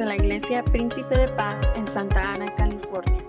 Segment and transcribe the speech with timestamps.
[0.00, 3.22] de la Iglesia Príncipe de Paz en Santa Ana, California.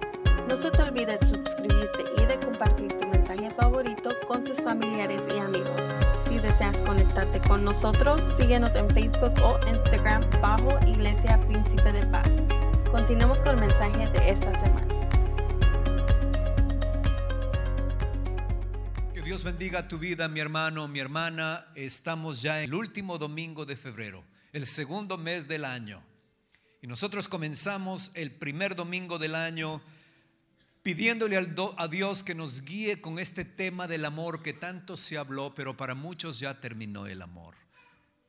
[0.47, 5.21] No se te olvide de suscribirte y de compartir tu mensaje favorito con tus familiares
[5.35, 5.81] y amigos.
[6.29, 12.29] Si deseas conectarte con nosotros, síguenos en Facebook o Instagram bajo Iglesia Príncipe de Paz.
[12.90, 14.88] Continuemos con el mensaje de esta semana.
[19.13, 21.66] Que Dios bendiga tu vida, mi hermano, mi hermana.
[21.75, 26.02] Estamos ya en el último domingo de febrero, el segundo mes del año.
[26.81, 29.81] Y nosotros comenzamos el primer domingo del año
[30.81, 31.38] pidiéndole
[31.77, 35.77] a Dios que nos guíe con este tema del amor que tanto se habló, pero
[35.77, 37.53] para muchos ya terminó el amor.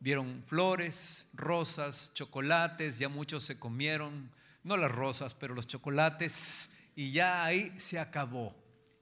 [0.00, 4.30] Vieron flores, rosas, chocolates, ya muchos se comieron,
[4.64, 8.54] no las rosas, pero los chocolates, y ya ahí se acabó.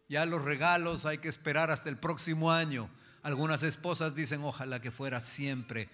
[0.08, 2.88] Ya los regalos hay que esperar hasta el próximo año.
[3.22, 5.88] Algunas esposas dicen, ojalá que fuera siempre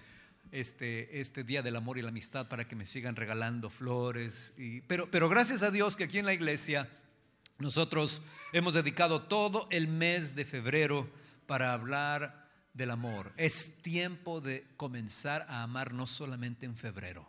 [0.61, 4.55] este, este Día del Amor y la Amistad para que me sigan regalando flores.
[4.87, 6.89] Pero, pero gracias a Dios que aquí en la iglesia
[7.59, 11.11] nosotros hemos dedicado todo el mes de febrero
[11.47, 13.33] para hablar del amor.
[13.37, 17.29] Es tiempo de comenzar a amar no solamente en febrero,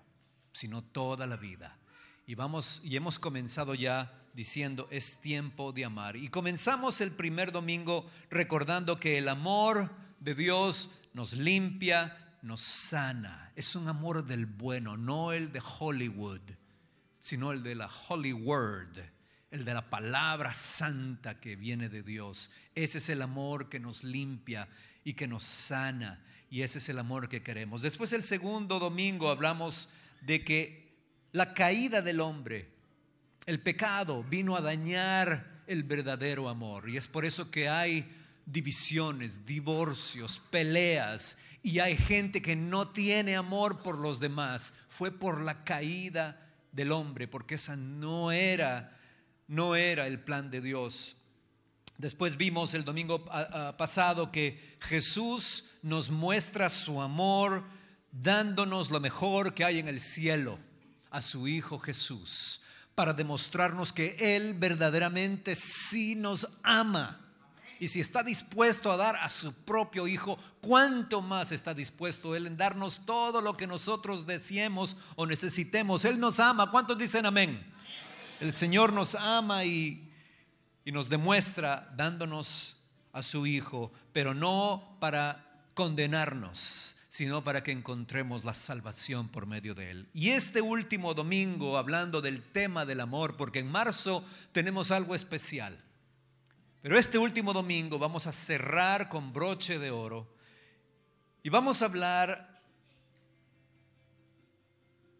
[0.53, 1.77] sino toda la vida.
[2.25, 6.15] Y vamos y hemos comenzado ya diciendo es tiempo de amar.
[6.15, 9.89] Y comenzamos el primer domingo recordando que el amor
[10.21, 13.51] de Dios nos limpia, nos sana.
[13.55, 16.41] Es un amor del bueno, no el de Hollywood,
[17.19, 18.97] sino el de la Holy Word,
[19.51, 22.51] el de la palabra santa que viene de Dios.
[22.75, 24.67] Ese es el amor que nos limpia
[25.03, 26.23] y que nos sana.
[26.49, 27.81] Y ese es el amor que queremos.
[27.81, 29.89] Después el segundo domingo hablamos
[30.21, 30.95] de que
[31.31, 32.69] la caída del hombre,
[33.45, 36.89] el pecado, vino a dañar el verdadero amor.
[36.89, 38.09] Y es por eso que hay
[38.47, 44.73] divisiones, divorcios, peleas y hay gente que no tiene amor por los demás.
[44.89, 46.41] Fue por la caída
[46.71, 48.97] del hombre, porque esa no era
[49.47, 51.17] no era el plan de Dios.
[51.97, 53.25] Después vimos el domingo
[53.77, 57.63] pasado que Jesús nos muestra su amor
[58.11, 60.59] dándonos lo mejor que hay en el cielo
[61.09, 62.61] a su Hijo Jesús,
[62.93, 67.26] para demostrarnos que Él verdaderamente sí nos ama
[67.79, 72.47] y si está dispuesto a dar a su propio Hijo, ¿cuánto más está dispuesto Él
[72.47, 76.05] en darnos todo lo que nosotros deseemos o necesitemos?
[76.05, 76.71] Él nos ama.
[76.71, 77.63] ¿Cuántos dicen amén?
[78.39, 80.11] El Señor nos ama y,
[80.85, 82.77] y nos demuestra dándonos
[83.13, 89.75] a su Hijo, pero no para condenarnos, sino para que encontremos la salvación por medio
[89.75, 90.09] de Él.
[90.13, 95.77] Y este último domingo, hablando del tema del amor, porque en marzo tenemos algo especial.
[96.87, 100.25] Pero este último domingo vamos a cerrar con broche de oro
[101.43, 102.61] y vamos a hablar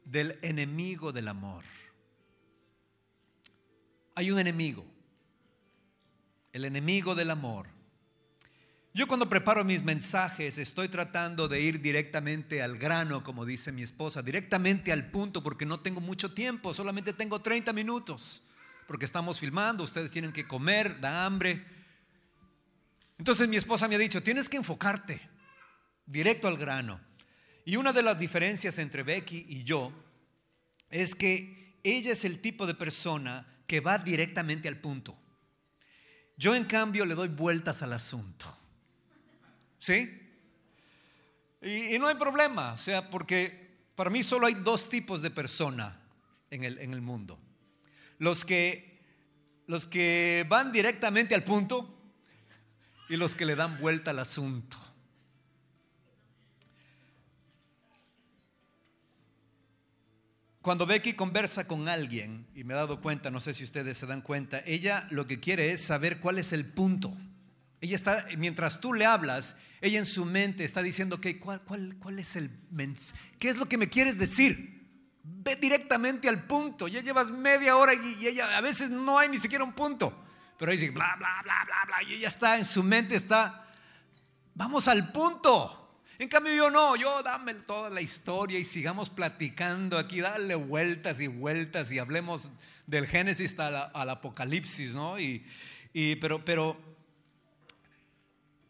[0.05, 1.65] del enemigo del amor.
[4.15, 4.85] Hay un enemigo,
[6.53, 7.67] el enemigo del amor.
[8.93, 13.83] Yo cuando preparo mis mensajes estoy tratando de ir directamente al grano, como dice mi
[13.83, 18.46] esposa, directamente al punto, porque no tengo mucho tiempo, solamente tengo 30 minutos
[18.87, 21.63] porque estamos filmando, ustedes tienen que comer, da hambre.
[23.17, 25.19] Entonces mi esposa me ha dicho, tienes que enfocarte
[26.05, 26.99] directo al grano.
[27.65, 29.91] Y una de las diferencias entre Becky y yo
[30.89, 35.13] es que ella es el tipo de persona que va directamente al punto.
[36.37, 38.57] Yo en cambio le doy vueltas al asunto.
[39.79, 40.23] ¿Sí?
[41.61, 45.99] Y, no hay problema, o sea, porque para mí solo hay dos tipos de persona
[46.49, 47.37] en el, en el mundo
[48.19, 48.99] los que,
[49.67, 51.93] los que van directamente al punto
[53.09, 54.77] y los que le dan vuelta al asunto.
[60.61, 64.05] Cuando Becky conversa con alguien, y me he dado cuenta, no sé si ustedes se
[64.05, 67.09] dan cuenta, ella lo que quiere es saber cuál es el punto.
[67.79, 71.95] Ella está, mientras tú le hablas, ella en su mente está diciendo, que ¿cuál, cuál,
[71.99, 72.51] cuál es el
[73.39, 74.76] ¿Qué es lo que me quieres decir?
[75.29, 76.87] Ve directamente al punto.
[76.87, 80.25] Ya llevas media hora y, ella a veces no hay ni siquiera un punto.
[80.57, 82.03] Pero dice bla, bla, bla, bla, bla.
[82.03, 83.67] Y ella está en su mente, está,
[84.55, 86.01] vamos al punto.
[86.17, 91.21] En cambio yo no, yo dame toda la historia y sigamos platicando aquí, dale vueltas
[91.21, 92.49] y vueltas y hablemos
[92.87, 95.19] del Génesis hasta al Apocalipsis, ¿no?
[95.19, 95.45] Y,
[96.19, 96.75] pero, pero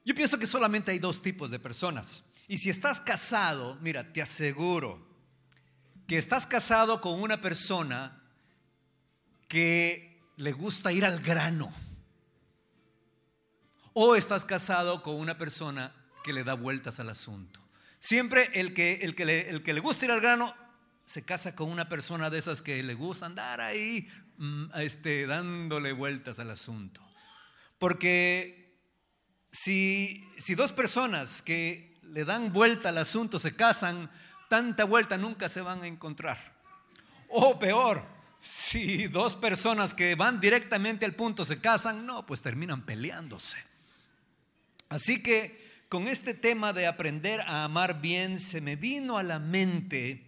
[0.04, 2.24] yo pienso que solamente hay dos tipos de personas.
[2.50, 5.07] Y si estás casado, mira, te aseguro
[6.08, 8.24] que estás casado con una persona
[9.48, 11.72] que le gusta ir al grano.
[13.94, 15.94] O estás casado con una persona
[16.24, 17.60] que le da vueltas al asunto.
[18.00, 20.56] Siempre el que, el que, le, el que le gusta ir al grano
[21.04, 24.08] se casa con una persona de esas que le gusta andar ahí
[24.38, 27.02] mm, este, dándole vueltas al asunto.
[27.80, 28.80] Porque
[29.52, 34.10] si, si dos personas que le dan vuelta al asunto se casan,
[34.50, 36.38] tanta vuelta nunca se van a encontrar.
[37.30, 38.04] O peor,
[38.40, 43.58] si dos personas que van directamente al punto se casan, no, pues terminan peleándose.
[44.90, 49.40] Así que con este tema de aprender a amar bien, se me vino a la
[49.40, 50.24] mente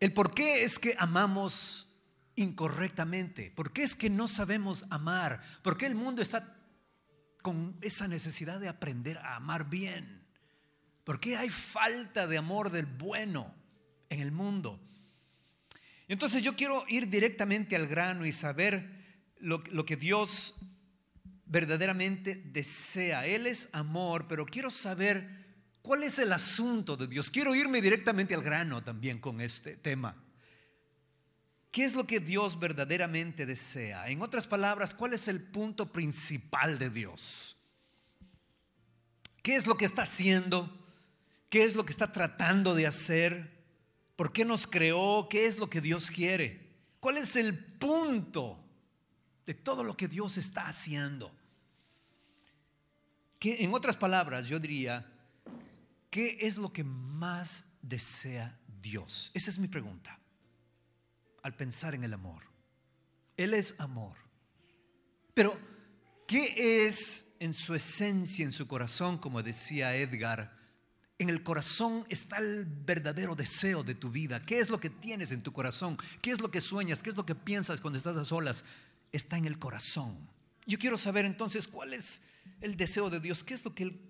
[0.00, 1.90] el por qué es que amamos
[2.36, 6.56] incorrectamente, por qué es que no sabemos amar, por qué el mundo está
[7.42, 10.19] con esa necesidad de aprender a amar bien,
[11.04, 13.54] por qué hay falta de amor del bueno
[14.08, 14.80] en el mundo.
[16.08, 18.84] Entonces yo quiero ir directamente al grano y saber
[19.38, 20.56] lo, lo que Dios
[21.46, 23.26] verdaderamente desea.
[23.26, 25.28] Él es amor, pero quiero saber
[25.82, 27.30] cuál es el asunto de Dios.
[27.30, 30.16] Quiero irme directamente al grano también con este tema.
[31.70, 34.08] ¿Qué es lo que Dios verdaderamente desea?
[34.08, 37.56] En otras palabras, ¿cuál es el punto principal de Dios?
[39.42, 40.68] ¿Qué es lo que está haciendo?
[41.50, 43.50] ¿Qué es lo que está tratando de hacer?
[44.14, 45.28] ¿Por qué nos creó?
[45.28, 46.70] ¿Qué es lo que Dios quiere?
[47.00, 48.64] ¿Cuál es el punto
[49.44, 51.36] de todo lo que Dios está haciendo?
[53.42, 55.10] en otras palabras, yo diría,
[56.10, 59.30] ¿qué es lo que más desea Dios?
[59.32, 60.18] Esa es mi pregunta.
[61.42, 62.42] Al pensar en el amor.
[63.38, 64.18] Él es amor.
[65.32, 65.58] Pero,
[66.28, 70.59] ¿qué es en su esencia, en su corazón, como decía Edgar?
[71.20, 74.42] En el corazón está el verdadero deseo de tu vida.
[74.44, 75.98] ¿Qué es lo que tienes en tu corazón?
[76.22, 77.02] ¿Qué es lo que sueñas?
[77.02, 78.64] ¿Qué es lo que piensas cuando estás a solas?
[79.12, 80.16] Está en el corazón.
[80.64, 82.22] Yo quiero saber entonces cuál es
[82.62, 83.44] el deseo de Dios?
[83.44, 84.00] ¿Qué es lo que Él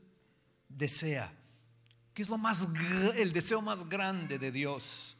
[0.68, 1.32] desea?
[2.14, 2.68] ¿Qué es lo más,
[3.16, 5.16] el deseo más grande de Dios?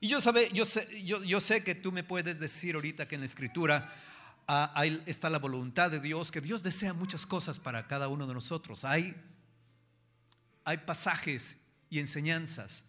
[0.00, 3.20] Y yo, sabe, yo, sé, yo, sé que tú me puedes decir ahorita que en
[3.20, 3.92] la escritura
[4.48, 8.34] ah, está la voluntad de Dios, que Dios desea muchas cosas para cada uno de
[8.34, 8.84] nosotros.
[8.84, 9.14] Hay,
[10.64, 12.86] hay pasajes y enseñanzas.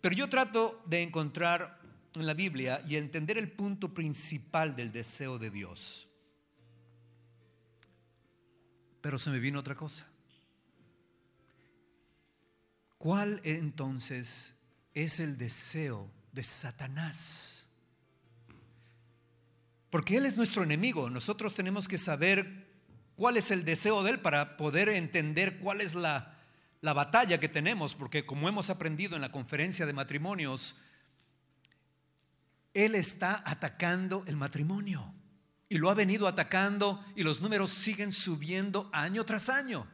[0.00, 1.80] Pero yo trato de encontrar
[2.14, 6.08] en la Biblia y entender el punto principal del deseo de Dios.
[9.00, 10.06] Pero se me vino otra cosa.
[12.98, 14.58] ¿Cuál entonces
[14.94, 17.68] es el deseo de Satanás?
[19.90, 21.10] Porque Él es nuestro enemigo.
[21.10, 22.66] Nosotros tenemos que saber
[23.16, 26.35] cuál es el deseo de Él para poder entender cuál es la,
[26.86, 27.94] la batalla que tenemos.
[27.94, 30.82] Porque como hemos aprendido en la conferencia de matrimonios,
[32.72, 35.12] Él está atacando el matrimonio.
[35.68, 39.86] Y lo ha venido atacando y los números siguen subiendo año tras año.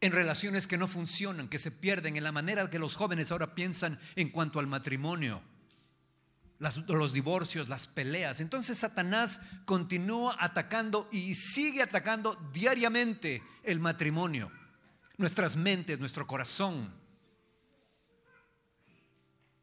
[0.00, 3.54] En relaciones que no funcionan, que se pierden, en la manera que los jóvenes ahora
[3.54, 5.40] piensan en cuanto al matrimonio,
[6.58, 8.40] los divorcios, las peleas.
[8.40, 14.50] Entonces Satanás continúa atacando y sigue atacando diariamente el matrimonio,
[15.16, 16.92] nuestras mentes, nuestro corazón.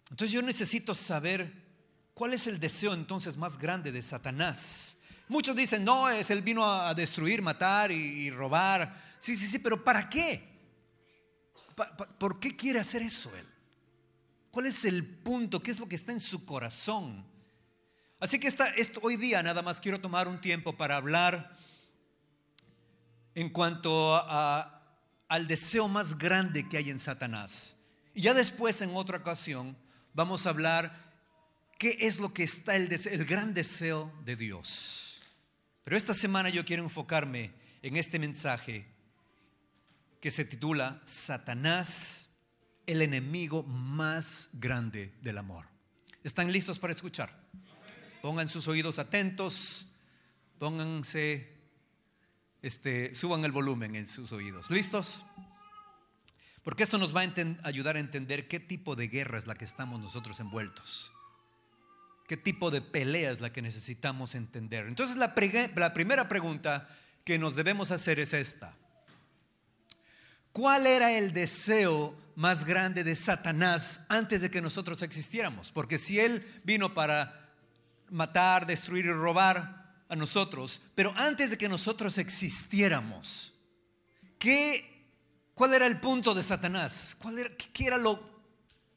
[0.09, 1.63] Entonces yo necesito saber
[2.13, 4.99] ¿Cuál es el deseo entonces más grande de Satanás?
[5.27, 9.15] Muchos dicen, no, es él vino a destruir, matar y, robar.
[9.19, 10.51] Sí, sí, sí, pero ¿para qué?
[12.19, 13.47] ¿Por qué quiere hacer eso él?
[14.51, 15.59] ¿Cuál es el punto?
[15.59, 17.25] ¿Qué es lo que está en su corazón?
[18.19, 21.57] Así que esta, hoy día nada más quiero tomar un tiempo para hablar
[23.33, 24.15] en cuanto
[25.33, 27.75] al deseo más grande que hay en Satanás.
[28.13, 29.75] Y ya después, en otra ocasión,
[30.13, 31.11] vamos a hablar
[31.79, 32.87] qué es lo que está el,
[33.25, 35.21] gran deseo de Dios.
[35.83, 38.85] Pero esta semana yo quiero enfocarme en este mensaje
[40.21, 42.29] que se titula Satanás,
[42.85, 45.65] el enemigo más grande del amor.
[46.23, 47.35] ¿Están listos para escuchar?
[48.21, 49.95] Pongan sus oídos atentos,
[50.59, 51.52] pónganse,
[52.63, 54.71] este, suban el volumen en sus oídos.
[54.71, 55.21] ¿Listos?
[56.63, 59.65] Porque esto nos va a ayudar a entender qué tipo de guerra es la que
[59.65, 61.13] estamos nosotros envueltos
[62.27, 64.87] qué tipo de pelea es la que necesitamos entender.
[64.87, 65.33] Entonces la,
[65.75, 66.87] la primera pregunta
[67.23, 68.75] que nos debemos hacer es esta.
[70.51, 75.71] ¿Cuál era el deseo más grande de Satanás antes de que nosotros existiéramos?
[75.71, 77.51] Porque si él vino para
[78.09, 83.53] matar, destruir y robar a nosotros, pero antes de que nosotros existiéramos,
[84.37, 85.09] ¿qué,
[85.53, 87.15] ¿cuál era el punto de Satanás?
[87.19, 88.21] ¿Cuál era, ¿Qué era lo,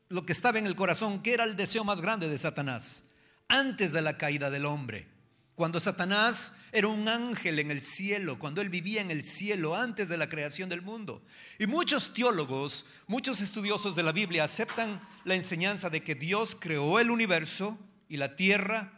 [0.09, 1.23] lo que estaba en el corazón?
[1.23, 3.07] ¿Qué era el deseo más grande de Satanás?
[3.49, 5.07] antes de la caída del hombre.
[5.55, 10.09] Cuando Satanás era un ángel en el cielo, cuando él vivía en el cielo antes
[10.11, 11.23] de la creación del mundo.
[11.59, 17.01] Y muchos teólogos, muchos estudiosos de la Biblia aceptan la enseñanza de que Dios creó
[17.01, 18.96] el universo y la tierra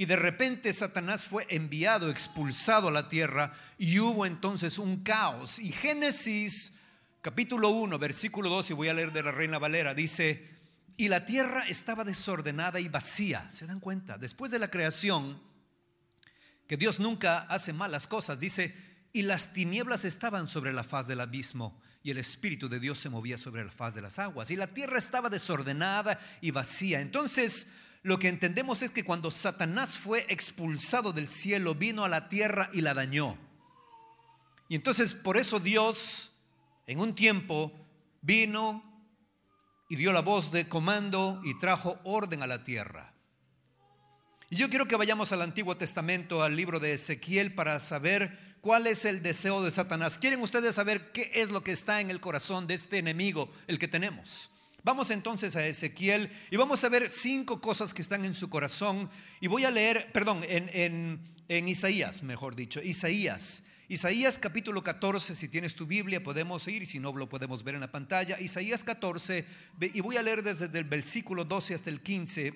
[0.00, 5.58] y de repente Satanás fue enviado, expulsado a la tierra y hubo entonces un caos.
[5.58, 6.78] Y Génesis
[7.20, 10.56] capítulo 1, versículo 2, y voy a leer de la Reina Valera, dice,
[10.96, 13.46] y la tierra estaba desordenada y vacía.
[13.52, 14.16] ¿Se dan cuenta?
[14.16, 15.38] Después de la creación,
[16.66, 18.74] que Dios nunca hace malas cosas, dice,
[19.12, 23.10] y las tinieblas estaban sobre la faz del abismo y el Espíritu de Dios se
[23.10, 27.02] movía sobre la faz de las aguas y la tierra estaba desordenada y vacía.
[27.02, 32.28] Entonces lo que entendemos es que cuando Satanás fue expulsado del cielo, vino a la
[32.28, 33.36] tierra y la dañó.
[34.68, 36.38] Y entonces por eso Dios
[36.86, 37.72] en un tiempo
[38.22, 38.82] vino
[39.88, 43.12] y dio la voz de comando y trajo orden a la tierra.
[44.48, 48.86] Y yo quiero que vayamos al Antiguo Testamento, al libro de Ezequiel, para saber cuál
[48.86, 50.18] es el deseo de Satanás.
[50.18, 53.78] ¿Quieren ustedes saber qué es lo que está en el corazón de este enemigo, el
[53.78, 54.50] que tenemos?
[54.82, 59.10] Vamos entonces a Ezequiel y vamos a ver cinco cosas que están en su corazón.
[59.40, 63.66] Y voy a leer, perdón, en, en, Isaías, mejor dicho, Isaías.
[63.88, 67.80] Isaías capítulo 14, si tienes tu Biblia podemos ir, si no lo podemos ver en
[67.80, 68.38] la pantalla.
[68.40, 69.44] Isaías 14,
[69.80, 72.54] y voy a leer desde el versículo 12 hasta el 15,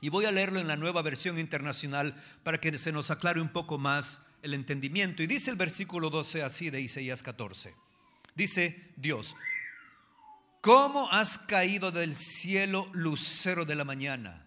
[0.00, 3.50] y voy a leerlo en la nueva versión internacional para que se nos aclare un
[3.50, 5.22] poco más el entendimiento.
[5.22, 7.74] Y dice el versículo 12 así de Isaías 14.
[8.34, 9.36] Dice Dios,
[10.64, 14.46] ¿Cómo has caído del cielo, lucero de la mañana?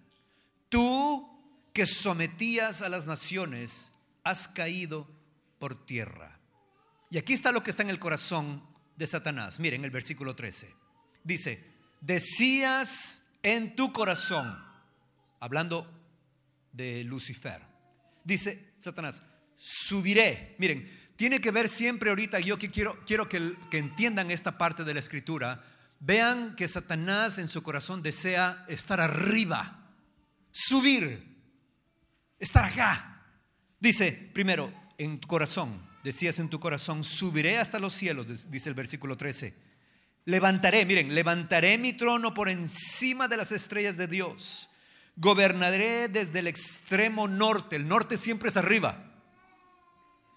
[0.67, 1.29] Tú
[1.71, 3.93] que sometías a las naciones,
[4.23, 5.07] has caído
[5.59, 6.39] por tierra.
[7.11, 8.63] Y aquí está lo que está en el corazón
[8.95, 9.59] de Satanás.
[9.59, 10.73] Miren el versículo 13.
[11.23, 11.63] Dice,
[12.01, 14.57] decías en tu corazón,
[15.39, 15.87] hablando
[16.71, 17.61] de Lucifer,
[18.23, 19.21] dice Satanás,
[19.55, 20.55] subiré.
[20.57, 24.83] Miren, tiene que ver siempre ahorita, yo que quiero, quiero que, que entiendan esta parte
[24.83, 25.63] de la escritura,
[25.99, 29.91] Vean que Satanás en su corazón desea estar arriba,
[30.51, 31.23] subir,
[32.39, 33.23] estar acá.
[33.79, 38.75] Dice, primero, en tu corazón, decías en tu corazón, subiré hasta los cielos, dice el
[38.75, 39.53] versículo 13.
[40.25, 44.69] Levantaré, miren, levantaré mi trono por encima de las estrellas de Dios.
[45.15, 49.03] Gobernaré desde el extremo norte, el norte siempre es arriba.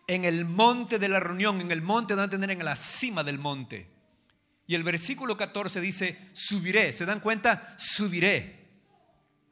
[0.06, 3.38] En el monte de la reunión, en el monte, donde tener en la cima del
[3.38, 3.99] monte
[4.70, 7.74] y el versículo 14 dice, subiré, ¿se dan cuenta?
[7.76, 8.68] Subiré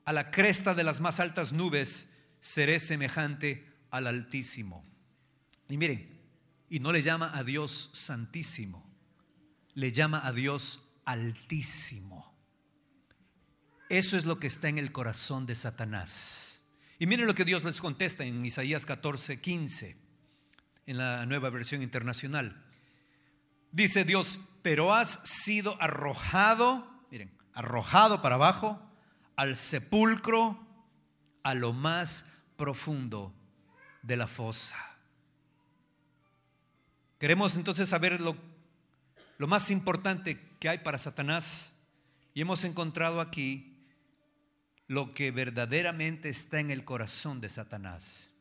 [0.04, 4.86] a la cresta de las más altas nubes, seré semejante al Altísimo.
[5.68, 6.20] Y miren,
[6.70, 8.88] y no le llama a Dios Santísimo,
[9.74, 12.32] le llama a Dios Altísimo.
[13.88, 16.62] Eso es lo que está en el corazón de Satanás.
[17.00, 19.96] Y miren lo que Dios les contesta en Isaías 14, 15,
[20.86, 22.64] en la nueva versión internacional.
[23.72, 28.78] Dice Dios, pero has sido arrojado, miren, arrojado para abajo
[29.34, 30.58] al sepulcro,
[31.42, 32.26] a lo más
[32.58, 33.32] profundo
[34.02, 34.76] de la fosa.
[37.18, 38.36] Queremos entonces saber lo,
[39.38, 41.78] lo más importante que hay para Satanás
[42.34, 43.74] y hemos encontrado aquí
[44.86, 48.34] lo que verdaderamente está en el corazón de Satanás.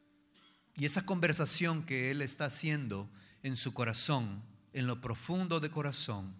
[0.75, 3.09] Y esa conversación que él está haciendo
[3.43, 4.43] en su corazón
[4.77, 6.35] en lo profundo de corazón,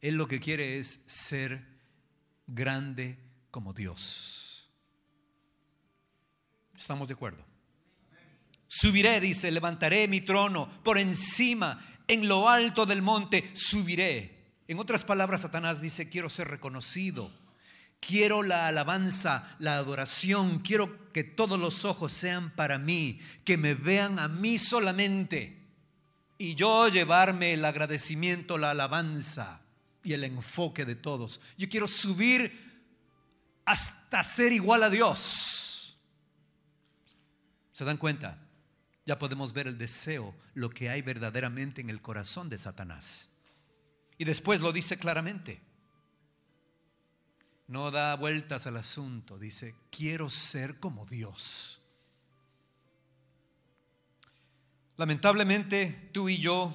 [0.00, 1.64] Él lo que quiere es ser
[2.48, 3.16] grande
[3.52, 4.68] como Dios.
[6.76, 7.44] ¿Estamos de acuerdo?
[8.66, 14.56] Subiré, dice, levantaré mi trono por encima, en lo alto del monte, subiré.
[14.66, 17.32] En otras palabras, Satanás dice, quiero ser reconocido.
[18.00, 23.74] Quiero la alabanza, la adoración, quiero que todos los ojos sean para mí, que me
[23.74, 25.55] vean a mí solamente
[26.38, 29.60] y yo llevarme el agradecimiento, la alabanza
[30.02, 31.40] y el enfoque de todos.
[31.56, 32.52] Yo quiero subir
[33.64, 35.96] hasta ser igual a Dios.
[37.72, 38.38] ¿Se dan cuenta?
[39.04, 43.30] Ya podemos ver el deseo, lo que hay verdaderamente en el corazón de Satanás.
[44.18, 45.60] Y después lo dice claramente.
[47.68, 51.85] No da vueltas al asunto, dice, quiero ser como Dios.
[54.96, 56.74] Lamentablemente tú y yo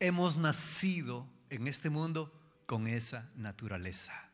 [0.00, 2.32] hemos nacido en este mundo
[2.66, 4.28] con esa naturaleza.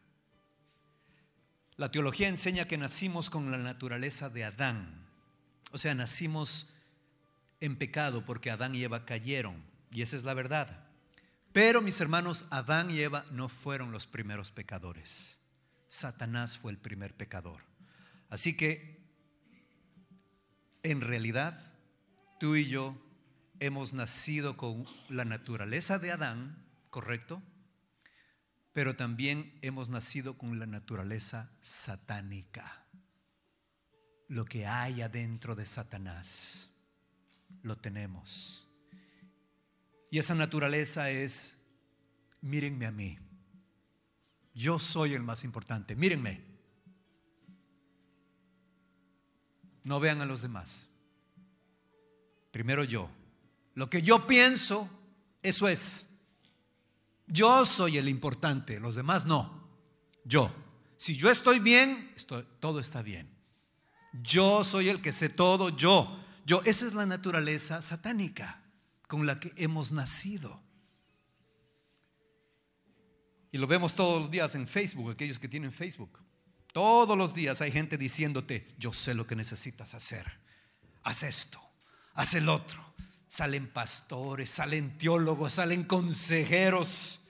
[1.76, 5.06] La teología enseña que nacimos con la naturaleza de Adán.
[5.70, 6.74] O sea, nacimos
[7.60, 9.62] en pecado porque Adán y Eva cayeron.
[9.90, 10.86] Y esa es la verdad.
[11.52, 15.40] Pero mis hermanos, Adán y Eva no fueron los primeros pecadores.
[15.88, 17.62] Satanás fue el primer pecador.
[18.28, 18.98] Así que
[20.82, 21.67] en realidad,
[22.38, 22.96] tú y yo
[23.60, 27.42] hemos nacido con la naturaleza de Adán, ¿correcto?
[28.72, 32.86] Pero también hemos nacido con la naturaleza satánica.
[34.28, 36.70] Lo que hay adentro de Satanás,
[37.62, 38.66] lo tenemos.
[40.10, 41.60] Y esa naturaleza es,
[42.40, 43.18] mírenme a mí,
[44.54, 46.42] yo soy el más importante, mírenme.
[49.84, 50.88] No vean a los demás.
[52.58, 53.08] Primero yo.
[53.74, 54.90] Lo que yo pienso,
[55.40, 56.16] eso es.
[57.28, 59.62] Yo soy el importante, los demás no.
[60.24, 60.52] Yo.
[60.96, 62.12] Si yo estoy bien,
[62.58, 63.30] todo está bien.
[64.24, 66.18] Yo soy el que sé todo, yo.
[66.44, 68.60] Yo, esa es la naturaleza satánica
[69.06, 70.60] con la que hemos nacido.
[73.52, 76.18] Y lo vemos todos los días en Facebook, aquellos que tienen Facebook.
[76.72, 80.26] Todos los días hay gente diciéndote, yo sé lo que necesitas hacer.
[81.04, 81.67] Haz esto,
[82.18, 82.84] haz el otro.
[83.28, 87.20] Salen pastores, salen teólogos, salen consejeros.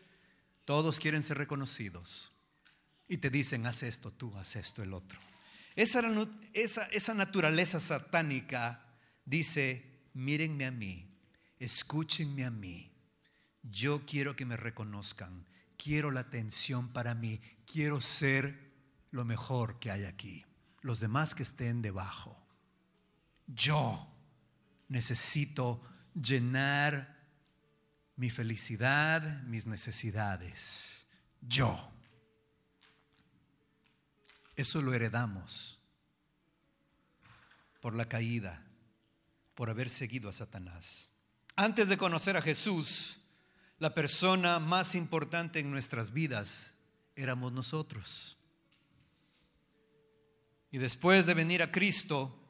[0.64, 2.32] Todos quieren ser reconocidos.
[3.06, 5.18] Y te dicen, haz esto, tú, haz esto, el otro.
[5.76, 6.00] Esa,
[6.54, 8.82] esa, esa naturaleza satánica
[9.26, 11.06] dice, mírenme a mí,
[11.58, 12.90] escúchenme a mí.
[13.62, 18.72] Yo quiero que me reconozcan, quiero la atención para mí, quiero ser
[19.10, 20.46] lo mejor que hay aquí.
[20.80, 22.38] Los demás que estén debajo.
[23.46, 24.14] Yo
[24.88, 25.82] necesito
[26.14, 27.16] llenar
[28.16, 31.06] mi felicidad, mis necesidades.
[31.40, 31.92] Yo.
[34.56, 35.78] Eso lo heredamos
[37.80, 38.64] por la caída,
[39.54, 41.10] por haber seguido a Satanás.
[41.54, 43.20] Antes de conocer a Jesús,
[43.78, 46.74] la persona más importante en nuestras vidas
[47.14, 48.40] éramos nosotros.
[50.70, 52.47] Y después de venir a Cristo,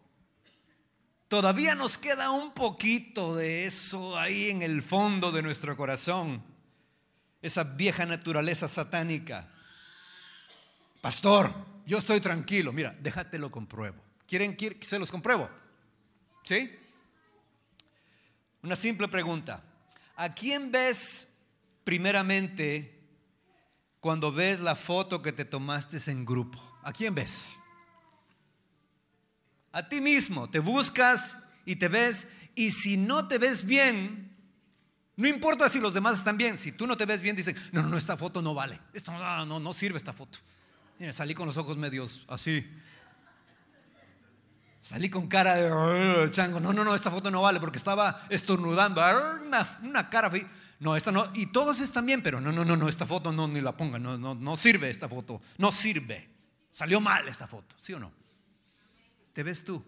[1.29, 6.43] todavía nos queda un poquito de eso ahí en el fondo de nuestro corazón,
[7.41, 9.49] esa vieja naturaleza satánica.
[11.01, 11.53] Pastor,
[11.87, 14.03] yo estoy tranquilo, mira, déjate lo compruebo.
[14.27, 15.49] ¿Quieren que se los compruebo?
[16.43, 16.71] ¿Sí?
[18.63, 19.63] Una simple pregunta.
[20.17, 21.39] ¿A quién ves
[21.85, 22.99] primeramente
[24.01, 26.59] cuando ves la foto que te tomaste en grupo?
[26.83, 27.59] ¿A quién ves?
[29.79, 34.37] A ti mismo, te buscas y te ves, y si no te ves bien,
[35.15, 37.85] no importa si los demás están bien, si tú no te ves bien, dicen, no,
[37.85, 40.41] no, esta foto no vale, esto no, no, no sirve esta foto.
[40.99, 42.69] Mira, salí con los ojos medios así.
[44.81, 46.59] Salí con cara de chango.
[46.59, 49.01] No, no, no, esta foto no vale porque estaba estornudando.
[49.47, 50.33] Una, una cara.
[50.81, 51.31] No, esta no.
[51.35, 54.03] Y todos están bien, pero no, no, no, no, esta foto no, ni la pongan.
[54.03, 55.41] No, no, no sirve esta foto.
[55.57, 56.29] No sirve.
[56.73, 58.18] Salió mal esta foto, ¿sí o no?
[59.39, 59.81] Te ves tú.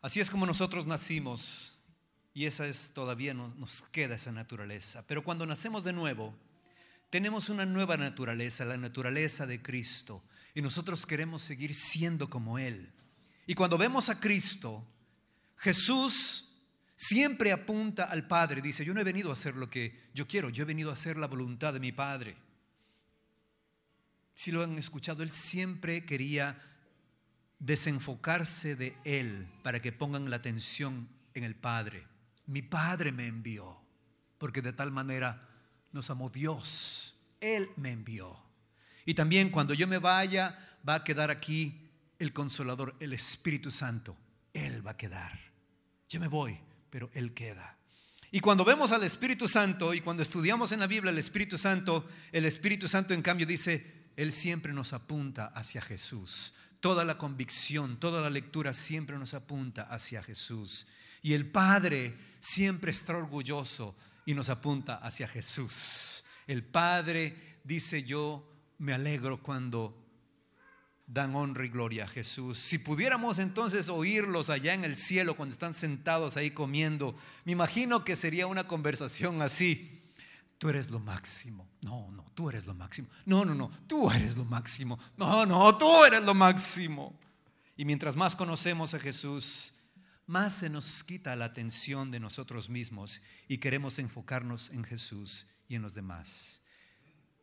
[0.00, 1.74] Así es como nosotros nacimos
[2.32, 5.04] y esa es todavía nos queda esa naturaleza.
[5.08, 6.32] Pero cuando nacemos de nuevo,
[7.10, 10.22] tenemos una nueva naturaleza, la naturaleza de Cristo,
[10.54, 12.92] y nosotros queremos seguir siendo como Él.
[13.48, 14.86] Y cuando vemos a Cristo,
[15.56, 16.60] Jesús
[16.94, 20.48] siempre apunta al Padre, dice, yo no he venido a hacer lo que yo quiero,
[20.48, 22.45] yo he venido a hacer la voluntad de mi Padre.
[24.36, 26.60] Si lo han escuchado, él siempre quería
[27.58, 32.06] desenfocarse de él para que pongan la atención en el Padre.
[32.46, 33.80] Mi Padre me envió,
[34.36, 35.48] porque de tal manera
[35.90, 37.16] nos amó Dios.
[37.40, 38.38] Él me envió.
[39.06, 44.18] Y también cuando yo me vaya, va a quedar aquí el consolador, el Espíritu Santo.
[44.52, 45.32] Él va a quedar.
[46.10, 47.78] Yo me voy, pero Él queda.
[48.30, 52.06] Y cuando vemos al Espíritu Santo y cuando estudiamos en la Biblia el Espíritu Santo,
[52.32, 56.54] el Espíritu Santo en cambio dice, él siempre nos apunta hacia Jesús.
[56.80, 60.86] Toda la convicción, toda la lectura siempre nos apunta hacia Jesús.
[61.22, 66.24] Y el Padre siempre está orgulloso y nos apunta hacia Jesús.
[66.46, 70.02] El Padre dice yo me alegro cuando
[71.06, 72.58] dan honra y gloria a Jesús.
[72.58, 78.04] Si pudiéramos entonces oírlos allá en el cielo cuando están sentados ahí comiendo, me imagino
[78.04, 79.96] que sería una conversación así
[80.58, 81.65] tú eres lo máximo.
[81.86, 83.06] No, no, tú eres lo máximo.
[83.24, 84.98] No, no, no, tú eres lo máximo.
[85.16, 87.16] No, no, tú eres lo máximo.
[87.76, 89.74] Y mientras más conocemos a Jesús,
[90.26, 95.76] más se nos quita la atención de nosotros mismos y queremos enfocarnos en Jesús y
[95.76, 96.64] en los demás.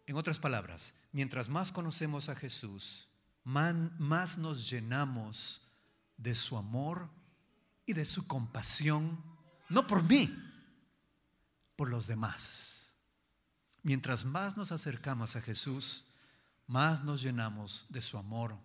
[0.08, 3.08] En otras palabras, mientras más conocemos a Jesús,
[3.46, 5.72] más nos llenamos
[6.18, 7.10] de su amor
[7.86, 9.24] y de su compasión,
[9.70, 10.30] no por mí,
[11.78, 12.83] por los demás.
[13.84, 16.08] Mientras más nos acercamos a Jesús,
[16.68, 18.58] más nos llenamos de su amor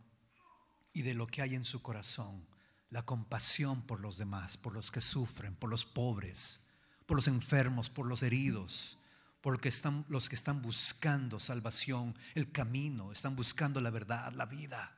[0.93, 2.47] y de lo que hay en su corazón,
[2.91, 6.69] la compasión por los demás, por los que sufren, por los pobres,
[7.05, 8.99] por los enfermos, por los heridos,
[9.41, 14.33] por los que están, los que están buscando salvación, el camino, están buscando la verdad,
[14.35, 14.97] la vida.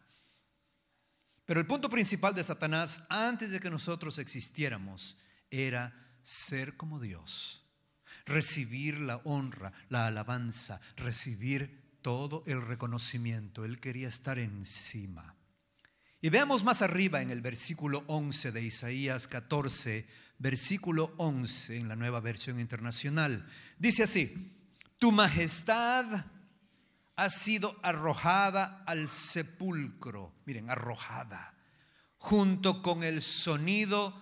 [1.46, 5.18] Pero el punto principal de Satanás, antes de que nosotros existiéramos,
[5.50, 7.69] era ser como Dios,
[8.30, 13.64] recibir la honra, la alabanza, recibir todo el reconocimiento.
[13.64, 15.34] Él quería estar encima.
[16.22, 20.06] Y veamos más arriba en el versículo 11 de Isaías 14,
[20.38, 23.46] versículo 11 en la nueva versión internacional.
[23.78, 24.56] Dice así,
[24.98, 26.26] tu majestad
[27.16, 31.54] ha sido arrojada al sepulcro, miren, arrojada,
[32.18, 34.14] junto con el sonido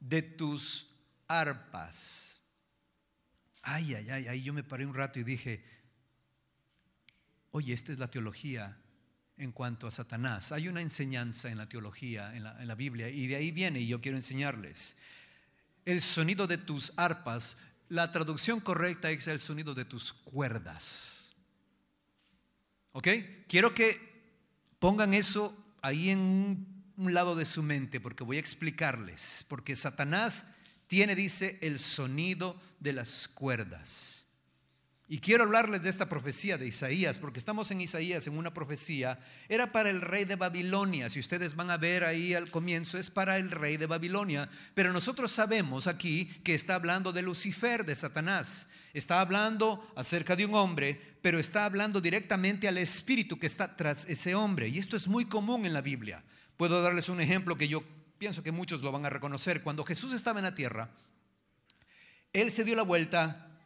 [0.00, 0.90] de tus
[1.28, 2.33] arpas.
[3.66, 5.64] Ay, ay, ay, ahí yo me paré un rato y dije,
[7.50, 8.76] oye, esta es la teología
[9.38, 10.52] en cuanto a Satanás.
[10.52, 14.02] Hay una enseñanza en la teología, en la, Biblia, y de ahí viene, y yo
[14.02, 14.98] quiero enseñarles.
[15.86, 21.32] El sonido de tus arpas, la traducción correcta es el sonido de tus cuerdas.
[22.92, 23.08] ¿Ok?
[23.48, 23.98] Quiero que
[24.78, 29.46] pongan eso ahí en un lado de su mente, porque voy a explicarles.
[29.48, 30.48] Porque Satanás
[30.86, 34.24] tiene, dice, el sonido de las cuerdas.
[35.06, 39.18] Y quiero hablarles de esta profecía de Isaías, porque estamos en Isaías, en una profecía,
[39.50, 41.10] era para el rey de Babilonia.
[41.10, 44.48] Si ustedes van a ver ahí al comienzo, es para el rey de Babilonia.
[44.74, 48.70] Pero nosotros sabemos aquí que está hablando de Lucifer, de Satanás.
[48.94, 54.08] Está hablando acerca de un hombre, pero está hablando directamente al espíritu que está tras
[54.08, 54.68] ese hombre.
[54.68, 56.24] Y esto es muy común en la Biblia.
[56.56, 57.82] Puedo darles un ejemplo que yo
[58.18, 59.62] pienso que muchos lo van a reconocer.
[59.62, 60.90] Cuando Jesús estaba en la tierra,
[62.32, 63.58] Él se dio la vuelta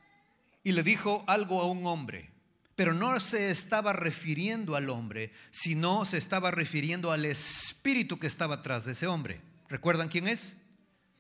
[0.63, 2.31] y le dijo algo a un hombre,
[2.75, 8.57] pero no se estaba refiriendo al hombre, sino se estaba refiriendo al espíritu que estaba
[8.57, 9.41] atrás de ese hombre.
[9.69, 10.63] ¿Recuerdan quién es?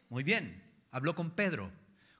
[0.08, 1.70] Muy bien, habló con Pedro.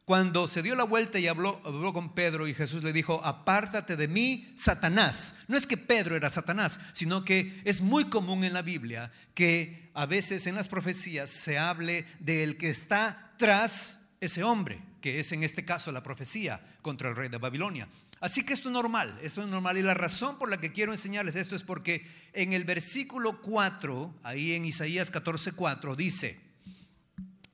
[0.09, 3.95] Cuando se dio la vuelta y habló, habló, con Pedro y Jesús le dijo, apártate
[3.95, 5.41] de mí, Satanás.
[5.49, 9.91] No es que Pedro era Satanás, sino que es muy común en la Biblia que
[9.93, 15.31] a veces en las profecías se hable del que está tras ese hombre que es
[15.33, 17.87] en este caso la profecía contra el rey de Babilonia.
[18.21, 19.77] Así que esto es normal, esto es normal.
[19.77, 24.21] Y la razón por la que quiero enseñarles esto es porque en el versículo 4,
[24.23, 26.41] ahí en Isaías 14, 4, dice,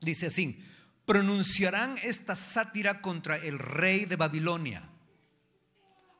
[0.01, 0.65] dice así,
[1.07, 4.89] pronunciarán esta sátira contra el rey de Babilonia.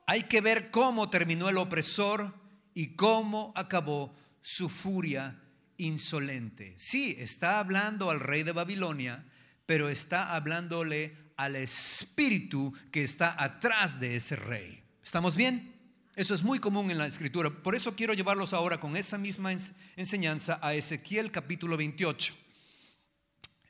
[0.07, 2.35] Hay que ver cómo terminó el opresor
[2.75, 5.41] y cómo acabó su furia
[5.79, 6.75] insolente.
[6.77, 9.25] Sí, está hablando al rey de Babilonia,
[9.65, 14.83] pero está hablándole al espíritu que está atrás de ese rey.
[15.03, 15.75] ¿Estamos bien?
[16.15, 17.51] Eso es muy común en la escritura.
[17.51, 19.53] Por eso quiero llevarlos ahora con esa misma
[19.97, 22.44] enseñanza a Ezequiel capítulo 28.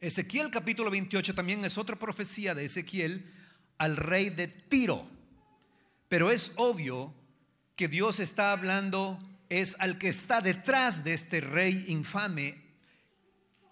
[0.05, 3.25] Ezequiel capítulo 28 también es otra profecía de Ezequiel
[3.79, 5.09] al rey de Tiro.
[6.09, 7.15] Pero es obvio
[7.75, 12.63] que Dios está hablando es al que está detrás de este rey infame,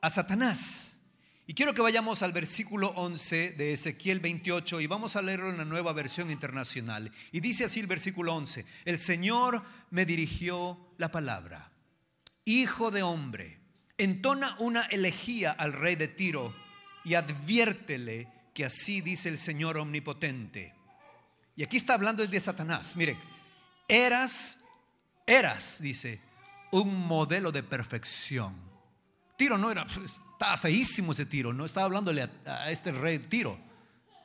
[0.00, 1.00] a Satanás.
[1.46, 5.58] Y quiero que vayamos al versículo 11 de Ezequiel 28 y vamos a leerlo en
[5.58, 7.12] la nueva versión internacional.
[7.30, 11.70] Y dice así el versículo 11, el Señor me dirigió la palabra,
[12.44, 13.61] hijo de hombre,
[13.98, 16.54] entona una elegía al rey de Tiro
[17.04, 20.74] y adviértele que así dice el Señor omnipotente.
[21.56, 22.96] Y aquí está hablando de Satanás.
[22.96, 23.18] Miren,
[23.88, 24.64] eras,
[25.26, 26.20] eras, dice,
[26.72, 28.54] un modelo de perfección.
[29.36, 33.58] Tiro no era pues, estaba feísimo ese tiro, no estaba hablándole a, este rey tiro,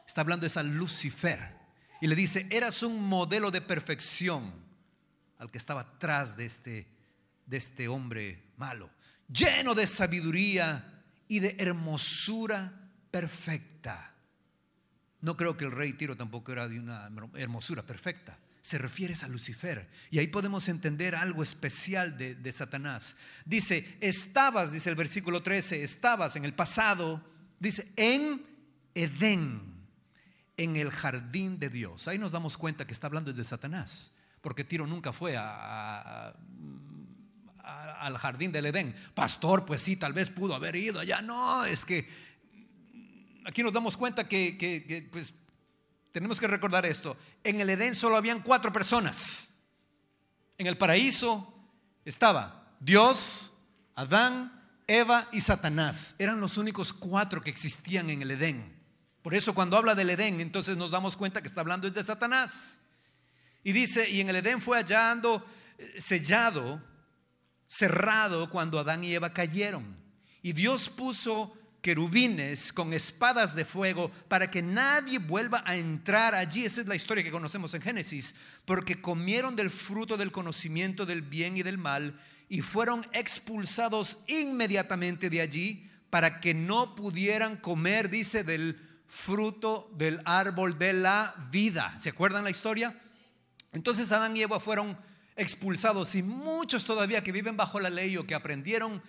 [0.05, 1.55] está hablando de a Lucifer.
[2.01, 4.53] Y le dice, eras un modelo de perfección
[5.39, 6.87] al que estaba atrás de este,
[7.45, 8.89] de este hombre malo,
[9.27, 12.71] lleno de sabiduría y de hermosura
[13.11, 14.13] perfecta.
[15.21, 18.37] No creo que el rey Tiro tampoco era de una hermosura perfecta
[18.67, 19.87] se refiere a Lucifer.
[20.11, 23.15] Y ahí podemos entender algo especial de, Satanás.
[23.45, 27.25] Dice, estabas, dice el versículo 13, estabas en el pasado,
[27.59, 28.45] dice, en
[28.93, 29.87] Edén,
[30.57, 32.09] en el jardín de Dios.
[32.09, 35.37] Ahí nos damos cuenta que está hablando de Satanás, porque Tiro nunca fue
[37.99, 38.95] al jardín del Edén.
[39.13, 41.21] Pastor, pues sí, tal vez pudo haber ido allá.
[41.21, 42.07] No, es que
[43.45, 45.33] aquí nos damos cuenta que, pues,
[46.11, 47.17] tenemos que recordar esto.
[47.43, 49.55] En el Edén solo habían cuatro personas.
[50.57, 51.53] En el paraíso
[52.03, 53.57] estaba Dios,
[53.95, 54.51] Adán,
[54.87, 56.15] Eva y Satanás.
[56.17, 58.75] Eran los únicos cuatro que existían en el Edén.
[59.21, 62.79] Por eso cuando habla del Edén, entonces nos damos cuenta que está hablando de Satanás.
[63.63, 65.45] Y dice, y en el Edén fue hallando,
[65.77, 66.81] eh, sellado,
[67.67, 69.97] cerrado cuando Adán y Eva cayeron.
[70.41, 76.65] Y Dios puso querubines con espadas de fuego para que nadie vuelva a entrar allí.
[76.65, 81.21] Esa es la historia que conocemos en Génesis, porque comieron del fruto del conocimiento del
[81.21, 82.17] bien y del mal
[82.49, 90.21] y fueron expulsados inmediatamente de allí para que no pudieran comer, dice, del fruto del
[90.25, 91.97] árbol de la vida.
[91.99, 92.99] ¿Se acuerdan la historia?
[93.71, 94.97] Entonces Adán y Eva fueron
[95.37, 99.01] expulsados y muchos todavía que viven bajo la ley o que aprendieron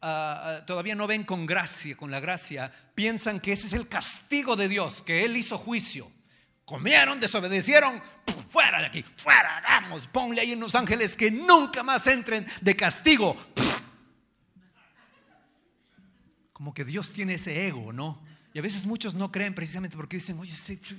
[0.00, 3.88] ah, ah, todavía no ven con gracia, con la gracia, piensan que ese es el
[3.88, 6.10] castigo de Dios, que Él hizo juicio.
[6.64, 8.00] Comieron, desobedecieron,
[8.50, 13.36] fuera de aquí, fuera, vamos, ponle ahí unos ángeles que nunca más entren de castigo.
[16.54, 18.22] Como que Dios tiene ese ego, ¿no?
[18.54, 20.52] Y a veces muchos no creen precisamente porque dicen, oye,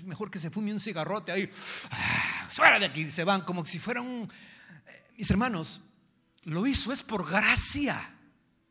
[0.03, 1.49] mejor que se fume un cigarrote ahí,
[1.89, 4.29] ah, fuera de aquí, se van como si fuera un...
[5.17, 5.81] Mis hermanos,
[6.43, 8.11] lo hizo es por gracia.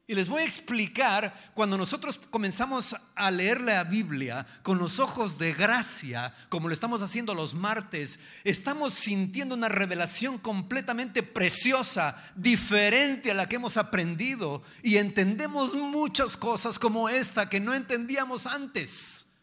[0.06, 5.38] Y les voy a explicar, cuando nosotros comenzamos a leer la Biblia con los ojos
[5.38, 13.30] de gracia, como lo estamos haciendo los martes, estamos sintiendo una revelación completamente preciosa, diferente
[13.30, 19.33] a la que hemos aprendido, y entendemos muchas cosas como esta que no entendíamos antes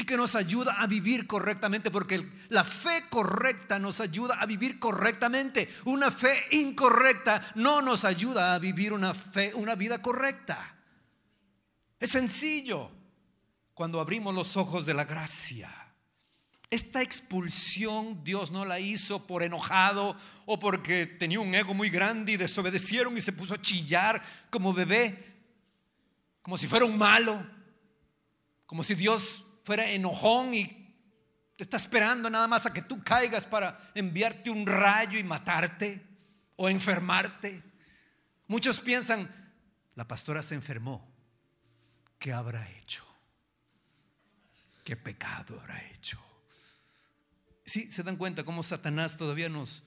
[0.00, 4.78] y que nos ayuda a vivir correctamente, porque la fe correcta nos ayuda a vivir
[4.78, 5.68] correctamente.
[5.86, 10.76] Una fe incorrecta no nos ayuda a vivir una fe, una vida correcta.
[11.98, 12.92] Es sencillo
[13.74, 15.68] cuando abrimos los ojos de la gracia.
[16.70, 22.32] Esta expulsión Dios no la hizo por enojado o porque tenía un ego muy grande
[22.32, 25.40] y desobedecieron y se puso a chillar como bebé,
[26.40, 27.44] como si fuera un malo,
[28.64, 30.64] como si Dios fuera enojón y
[31.54, 36.02] te está esperando nada más a que tú caigas para enviarte un rayo y matarte
[36.56, 37.62] o enfermarte.
[38.46, 39.28] Muchos piensan,
[39.94, 41.06] la pastora se enfermó.
[42.18, 43.04] ¿Qué habrá hecho?
[44.84, 46.18] ¿Qué pecado habrá hecho?
[47.66, 49.82] Sí, se dan cuenta cómo Satanás todavía nos,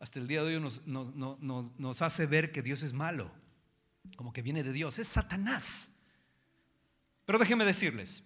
[0.00, 3.30] hasta el día de hoy nos, nos hace ver que Dios es malo,
[4.16, 4.98] como que viene de Dios.
[4.98, 5.98] Es Satanás.
[7.26, 8.24] Pero déjenme decirles,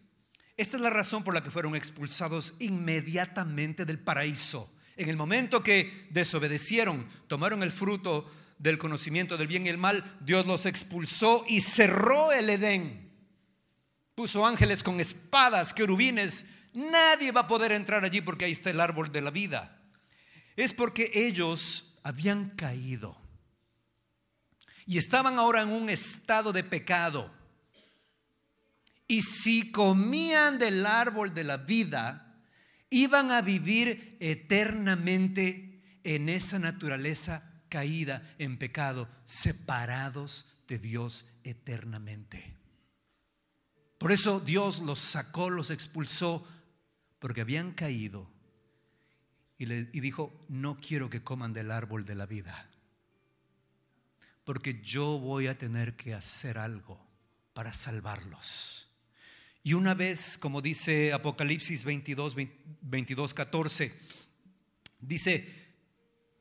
[0.56, 4.72] esta es la razón por la que fueron expulsados inmediatamente del paraíso.
[4.96, 10.18] En el momento que desobedecieron, tomaron el fruto del conocimiento del bien y el mal,
[10.20, 13.12] Dios los expulsó y cerró el Edén.
[14.14, 16.46] Puso ángeles con espadas, querubines.
[16.72, 19.82] Nadie va a poder entrar allí porque ahí está el árbol de la vida.
[20.54, 23.16] Es porque ellos habían caído
[24.86, 27.30] y estaban ahora en un estado de pecado.
[29.06, 32.42] Y si comían del árbol de la vida,
[32.90, 42.56] iban a vivir eternamente en esa naturaleza caída en pecado, separados de Dios eternamente.
[43.98, 46.46] Por eso Dios los sacó, los expulsó,
[47.18, 48.30] porque habían caído.
[49.56, 52.68] Y, dijo, no quiero que coman del árbol de la vida,
[54.44, 57.00] porque yo voy a tener que hacer algo
[57.54, 58.83] para salvarlos.
[59.66, 62.37] Y una vez, como dice Apocalipsis 22,
[62.83, 63.94] 22 14,
[65.00, 65.64] dice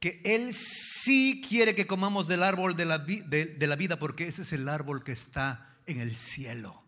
[0.01, 4.41] que Él sí quiere que comamos del árbol de la, de la vida porque ese
[4.41, 6.83] es el árbol que está en el cielo.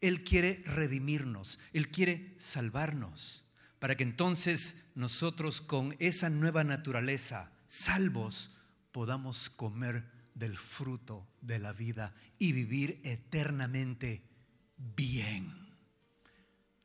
[0.00, 8.58] Él quiere redimirnos, Él quiere salvarnos, para que entonces nosotros con esa nueva naturaleza, salvos,
[8.90, 14.33] podamos comer del fruto de la vida y vivir eternamente
[14.76, 15.52] bien,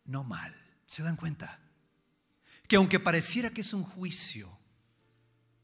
[0.05, 0.55] no mal.
[0.85, 1.59] ¿Se dan cuenta?
[2.67, 4.57] Que aunque pareciera que es un juicio,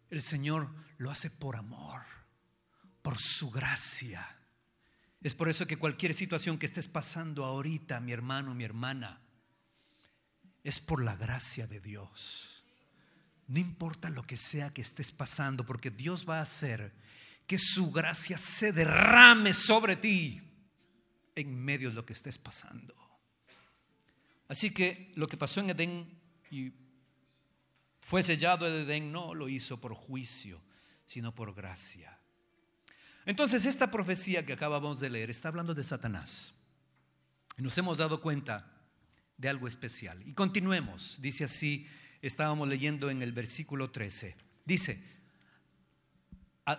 [0.09, 2.01] el Señor lo hace por amor,
[3.01, 4.25] por su gracia.
[5.21, 9.19] Es por eso que cualquier situación que estés pasando ahorita, mi hermano, mi hermana,
[10.63, 12.63] es por la gracia de Dios.
[13.47, 16.93] No importa lo que sea que estés pasando, porque Dios va a hacer
[17.47, 20.44] que su gracia se derrame sobre ti
[21.35, 22.95] en medio de lo que estés pasando.
[24.47, 26.07] Así que lo que pasó en Edén
[26.51, 26.71] y
[28.01, 30.61] fue sellado el Edén no lo hizo por juicio,
[31.05, 32.17] sino por gracia.
[33.25, 36.53] Entonces esta profecía que acabamos de leer está hablando de Satanás.
[37.57, 38.71] Y nos hemos dado cuenta
[39.37, 40.21] de algo especial.
[40.27, 41.89] Y continuemos, dice así,
[42.21, 44.35] estábamos leyendo en el versículo 13.
[44.65, 45.14] Dice,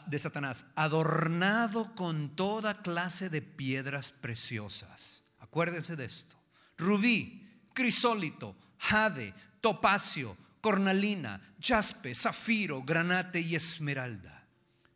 [0.07, 5.25] de Satanás, adornado con toda clase de piedras preciosas.
[5.39, 6.35] Acuérdense de esto.
[6.77, 14.45] Rubí, crisólito, jade, topacio, cornalina, jaspe, zafiro, granate y esmeralda.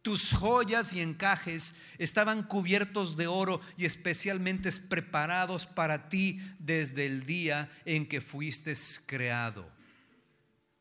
[0.03, 7.27] Tus joyas y encajes estaban cubiertos de oro y especialmente preparados para ti desde el
[7.27, 8.75] día en que fuiste
[9.07, 9.71] creado.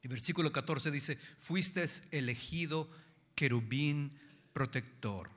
[0.01, 2.89] El versículo 14 dice, fuiste elegido
[3.39, 4.11] querubín
[4.51, 5.31] protector.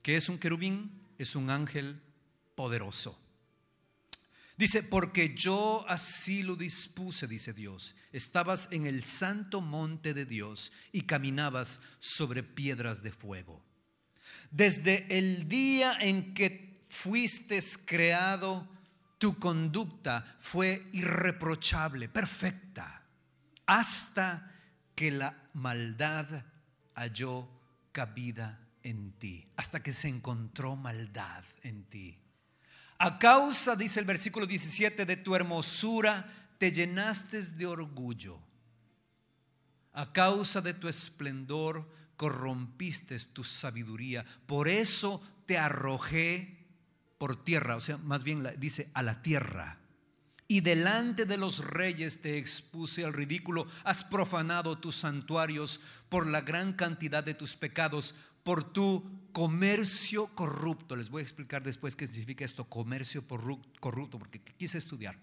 [0.00, 0.92] ¿Qué es un querubín?
[1.18, 2.00] Es un ángel
[2.54, 3.18] poderoso.
[4.56, 7.96] Dice, porque yo así lo dispuse, dice Dios.
[8.12, 13.60] Estabas en el santo monte de Dios y caminabas sobre piedras de fuego.
[14.52, 18.68] Desde el día en que fuiste creado,
[19.18, 23.02] tu conducta fue irreprochable, perfecta,
[23.66, 24.48] hasta
[24.94, 26.44] que la maldad
[26.94, 27.48] halló
[27.92, 32.18] cabida en ti, hasta que se encontró maldad en ti.
[32.98, 36.26] A causa, dice el versículo 17, de tu hermosura,
[36.58, 38.38] te llenaste de orgullo.
[39.92, 44.24] A causa de tu esplendor, corrompiste tu sabiduría.
[44.46, 46.62] Por eso te arrojé
[47.18, 49.81] por tierra, o sea, más bien dice a la tierra.
[50.48, 53.66] Y delante de los reyes te expuse al ridículo.
[53.84, 60.96] Has profanado tus santuarios por la gran cantidad de tus pecados por tu comercio corrupto.
[60.96, 65.18] Les voy a explicar después qué significa esto, comercio corrupto, porque quise estudiar.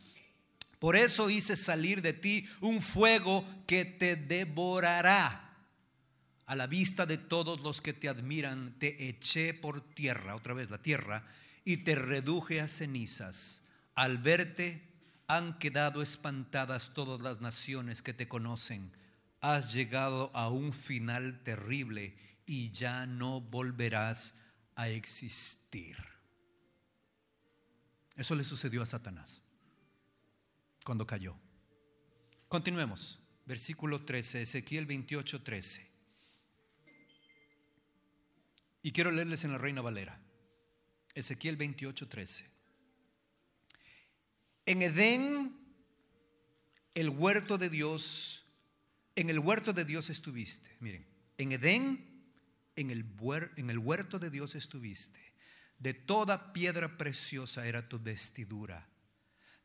[0.79, 5.45] Por eso hice salir de ti un fuego que te devorará.
[6.45, 10.71] A la vista de todos los que te admiran, te eché por tierra, otra vez
[10.71, 11.23] la tierra,
[11.63, 13.67] y te reduje a cenizas.
[13.93, 14.88] Al verte
[15.29, 18.91] han quedado espantadas todas las naciones que te conocen.
[19.41, 24.41] Has llegado a un final terrible y ya no volverás
[24.75, 25.97] a existir.
[28.15, 29.43] Eso le sucedió a Satanás
[30.83, 31.35] cuando cayó.
[32.47, 33.19] Continuemos.
[33.45, 35.89] Versículo 13, Ezequiel 28, 13.
[38.81, 40.19] Y quiero leerles en la Reina Valera.
[41.13, 42.58] Ezequiel 28, 13.
[44.69, 45.57] En Edén,
[46.93, 48.45] el huerto de Dios,
[49.15, 50.77] en el huerto de Dios estuviste.
[50.79, 51.07] Miren,
[51.39, 52.09] en Edén
[52.75, 55.33] en el, huerto de Dios estuviste.
[55.79, 58.87] De toda piedra preciosa era tu vestidura.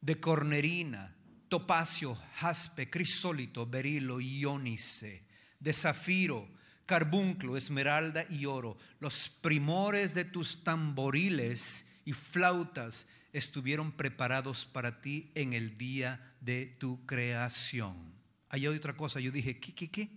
[0.01, 1.14] De cornerina,
[1.51, 5.27] topacio, jaspe, crisólito, berilo, iónice,
[5.61, 6.49] de zafiro,
[6.87, 8.79] carbunclo, esmeralda y oro.
[9.01, 16.66] Los primores de tus tamboriles y flautas estuvieron preparados para ti en el día de
[16.66, 18.14] tu creación.
[18.49, 20.09] Hay otra cosa, yo dije, ¿qué, qué, qué?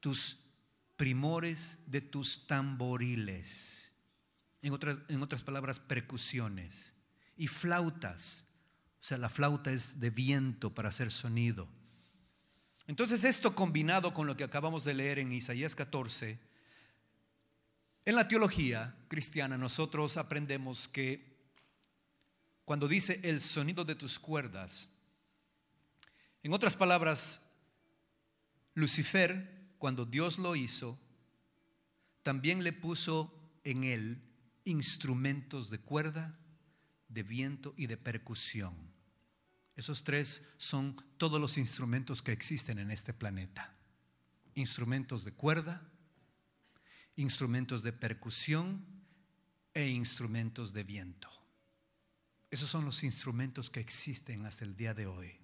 [0.00, 0.40] Tus
[0.96, 3.92] primores de tus tamboriles.
[4.62, 4.76] En,
[5.08, 6.96] en otras palabras, percusiones.
[7.36, 8.50] Y flautas.
[9.00, 11.68] O sea, la flauta es de viento para hacer sonido.
[12.88, 16.40] Entonces esto combinado con lo que acabamos de leer en Isaías 14,
[18.06, 21.27] en la teología cristiana nosotros aprendemos que
[22.68, 24.90] cuando dice el sonido de tus cuerdas,
[26.42, 27.50] en otras palabras,
[28.74, 31.00] Lucifer cuando Dios lo hizo,
[32.22, 34.22] también le puso en él
[34.64, 36.38] instrumentos de cuerda,
[37.08, 38.76] de viento y de percusión.
[39.74, 43.74] Esos tres son todos los instrumentos que existen en este planeta.
[44.56, 45.90] Instrumentos de cuerda,
[47.16, 48.84] instrumentos de percusión
[49.72, 51.47] e instrumentos de viento.
[52.50, 55.36] Esos son los instrumentos que existen hasta el día de hoy.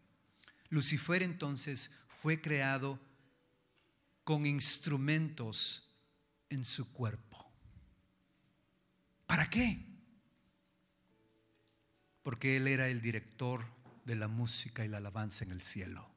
[0.71, 1.91] Lucifer entonces
[2.23, 2.99] fue creado
[4.25, 5.91] con instrumentos
[6.49, 7.53] en su cuerpo.
[9.27, 9.79] ¿Para qué?
[12.23, 13.65] Porque Él era el director
[14.05, 16.15] de la música y la alabanza en el cielo.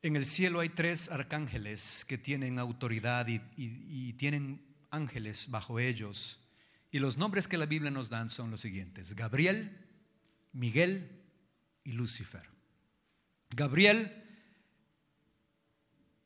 [0.00, 6.47] En el cielo hay tres arcángeles que tienen autoridad y, tienen ángeles bajo ellos.
[6.90, 9.14] Y los nombres que la Biblia nos dan son los siguientes.
[9.14, 9.86] Gabriel,
[10.52, 11.22] Miguel
[11.84, 12.48] y Lucifer.
[13.50, 14.24] Gabriel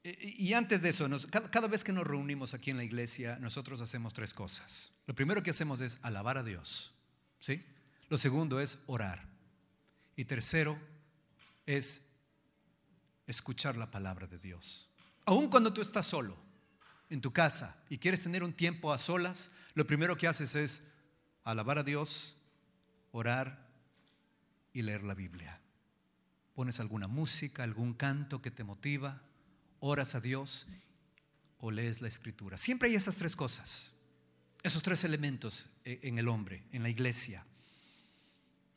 [0.05, 4.13] y antes de eso, cada, vez que nos reunimos aquí en la iglesia, nosotros hacemos
[4.13, 4.95] tres cosas.
[5.07, 6.99] Lo primero que hacemos es alabar a Dios.
[7.39, 7.65] ¿sí?
[8.09, 9.25] Lo segundo es orar.
[10.17, 10.77] Y tercero
[11.67, 12.07] es
[13.29, 14.89] escuchar la palabra de Dios.
[15.25, 16.37] Aun cuando tú estás solo
[17.13, 20.89] en tu casa y quieres tener un tiempo a solas, lo primero que haces es
[21.45, 22.41] alabar a Dios,
[23.11, 23.69] orar
[24.73, 25.61] y leer la Biblia.
[26.55, 29.21] Pones alguna música, algún canto que te motiva
[29.81, 30.69] oras a Dios
[31.59, 32.57] o lees la escritura.
[32.57, 33.99] Siempre hay esas tres cosas,
[34.63, 37.45] esos tres elementos eh, en el hombre, en la iglesia.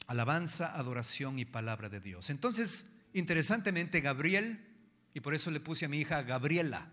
[0.08, 2.30] Alabanza, adoración y palabra de Dios.
[2.30, 4.60] Entonces, interesantemente, Gabriel,
[5.14, 6.92] y por eso le puse a mi hija Gabriela,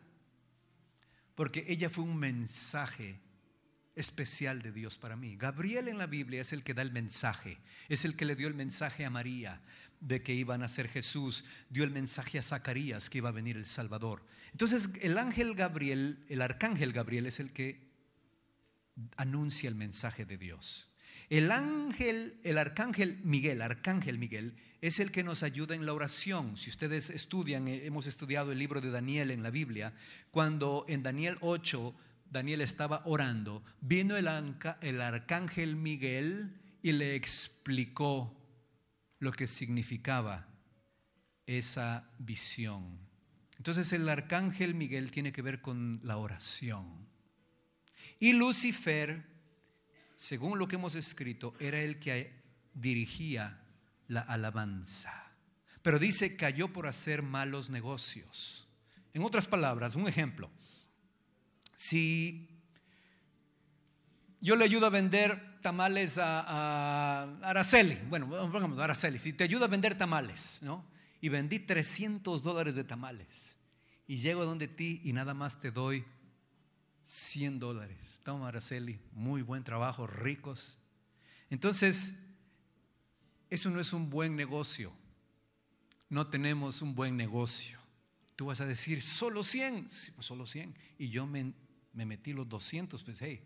[1.34, 3.20] porque ella fue un mensaje
[3.94, 5.36] especial de Dios para mí.
[5.36, 7.58] Gabriel en la Biblia es el que da el mensaje,
[7.88, 9.60] es el que le dio el mensaje a María
[10.00, 13.56] de que iba a nacer Jesús, dio el mensaje a Zacarías que iba a venir
[13.56, 14.24] el Salvador.
[14.50, 17.90] Entonces el ángel Gabriel, el arcángel Gabriel es el que
[19.16, 20.91] anuncia el mensaje de Dios.
[21.30, 26.56] El ángel, el arcángel Miguel, arcángel Miguel, es el que nos ayuda en la oración.
[26.56, 29.94] Si ustedes estudian, eh, hemos estudiado el libro de Daniel en la Biblia,
[30.30, 31.94] cuando en Daniel 8
[32.32, 38.34] Daniel estaba orando, vino el, arcángel Miguel y le explicó
[39.18, 40.48] lo que significaba
[41.46, 42.98] esa visión.
[43.58, 47.06] Entonces el arcángel Miguel tiene que ver con la oración.
[48.18, 49.24] Y Lucifer,
[50.22, 52.32] según lo que hemos escrito, era el que
[52.74, 53.60] dirigía
[54.06, 55.32] la alabanza.
[55.82, 58.68] Pero dice, cayó por hacer malos negocios.
[59.14, 60.48] En otras palabras, un ejemplo.
[61.74, 62.48] Si
[64.40, 69.68] yo le ayudo a vender tamales a, Araceli, bueno, pongamos Araceli, si te ayuda a
[69.68, 70.86] vender tamales, ¿no?
[71.20, 73.58] Y vendí 300 dólares de tamales
[74.06, 76.04] y llego donde ti y nada más te doy
[77.04, 78.20] 100 dólares.
[78.24, 80.78] Toma, Araceli, muy buen trabajo, ricos.
[81.50, 82.20] Entonces,
[83.50, 84.92] eso no es un buen negocio.
[86.08, 87.78] No tenemos un buen negocio.
[88.36, 90.74] Tú vas a decir, solo 100, sí, pues solo 100.
[90.98, 91.52] Y yo me
[91.92, 93.40] me metí los 200, pues hey,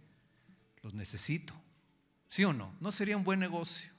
[0.82, 1.54] los necesito.
[2.28, 2.74] ¿Sí o no?
[2.80, 3.90] No sería un buen negocio.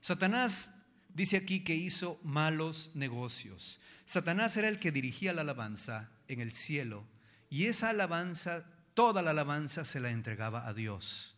[0.00, 3.80] Satanás dice aquí que hizo malos negocios.
[4.04, 7.04] Satanás era el que dirigía la alabanza en el cielo
[7.52, 11.34] y esa alabanza, toda la alabanza se la entregaba a Dios.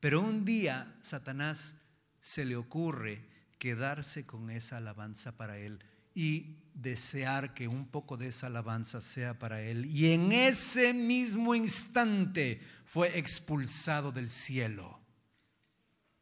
[0.00, 1.80] Pero un día Satanás
[2.20, 3.26] se le ocurre
[3.58, 5.82] quedarse con esa alabanza para él
[6.14, 9.86] y desear que un poco de esa alabanza sea para Él.
[9.86, 15.00] Y en ese mismo instante fue expulsado del cielo.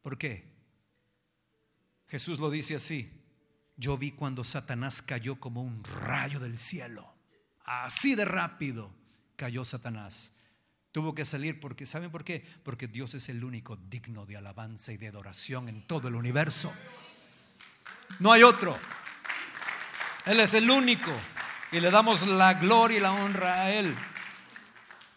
[0.01, 0.49] ¿Por qué?
[2.07, 3.21] Jesús lo dice así.
[3.77, 7.13] Yo vi cuando Satanás cayó como un rayo del cielo.
[7.65, 9.03] Así de rápido
[9.37, 10.35] cayó Satanás.
[10.93, 12.47] Tuvo que salir porque, ¿saben por qué?
[12.63, 16.73] Porque Dios es el único digno de alabanza y de adoración en todo el universo.
[18.21, 18.79] No hay otro.
[20.27, 21.11] Él es el único
[21.73, 23.95] y le damos la gloria y la honra a Él.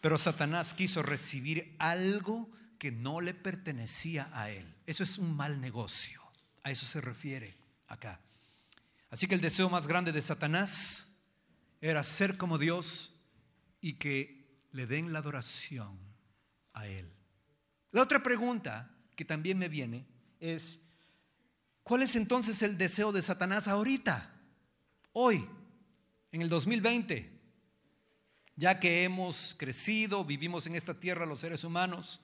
[0.01, 2.49] Pero Satanás quiso recibir algo
[2.80, 4.74] que no le pertenecía a Él.
[4.86, 6.22] Eso es un mal negocio.
[6.63, 7.55] A eso se refiere
[7.88, 8.20] acá.
[9.09, 11.15] Así que el deseo más grande de Satanás
[11.82, 13.16] era ser como Dios
[13.82, 15.97] y que le den la adoración
[16.73, 17.11] a Él.
[17.91, 20.05] La otra pregunta que también me viene
[20.39, 20.82] es,
[21.84, 24.34] ¿cuál es entonces el deseo de Satanás ahorita?
[25.19, 25.43] hoy,
[26.32, 27.28] en el 2020,
[28.55, 32.21] ya que hemos crecido, vivimos en esta tierra los seres humanos,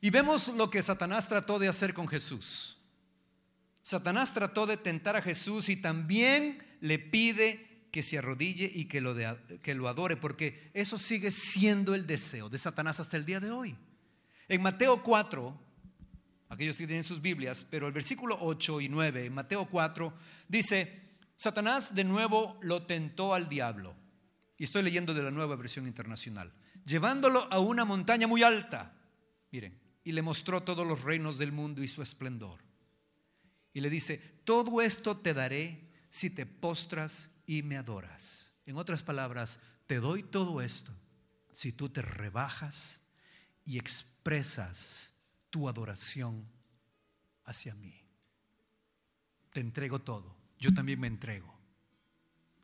[0.00, 2.84] y vemos lo que Satanás trató de hacer con Jesús.
[3.82, 7.67] Satanás trató de tentar a Jesús y también le pide
[7.98, 9.12] que se arrodille y que lo,
[9.60, 13.50] que lo adore, porque eso sigue siendo el deseo de Satanás hasta el día de
[13.50, 13.74] hoy.
[14.46, 15.60] En Mateo 4,
[16.48, 20.14] aquellos que tienen sus Biblias, pero el versículo 8 y 9, en Mateo 4,
[20.46, 23.96] dice, Satanás de nuevo lo tentó al diablo,
[24.56, 26.52] y estoy leyendo de la nueva versión internacional,
[26.86, 28.94] llevándolo a una montaña muy alta,
[29.50, 32.60] miren, y le mostró todos los reinos del mundo y su esplendor.
[33.72, 38.52] Y le dice, todo esto te daré si te postras y me adoras.
[38.64, 40.92] En otras palabras, te doy todo esto
[41.52, 43.08] si tú te rebajas
[43.64, 45.16] y expresas
[45.50, 46.46] tu adoración
[47.44, 48.00] hacia mí.
[49.52, 51.54] Te entrego todo yo también me entrego,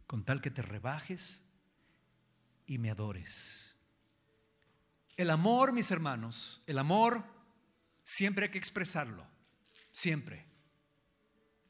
[0.07, 1.45] con tal que te rebajes
[2.67, 3.77] y me adores.
[5.17, 7.23] El amor, mis hermanos, el amor
[8.03, 9.25] siempre hay que expresarlo,
[9.93, 10.45] siempre.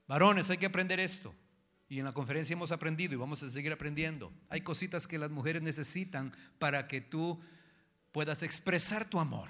[0.07, 1.35] Varones, hay que aprender esto.
[1.95, 4.33] Y en la conferencia hemos aprendido y vamos a seguir aprendiendo.
[4.49, 7.41] Hay cositas que las mujeres necesitan para que tú
[8.11, 9.49] puedas expresar tu amor.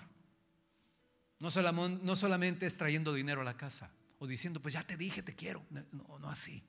[1.41, 3.91] No solamente, es trayendo dinero a la casa
[4.27, 5.65] diciendo, pues ya te dije, te quiero.
[5.71, 6.63] No, no así.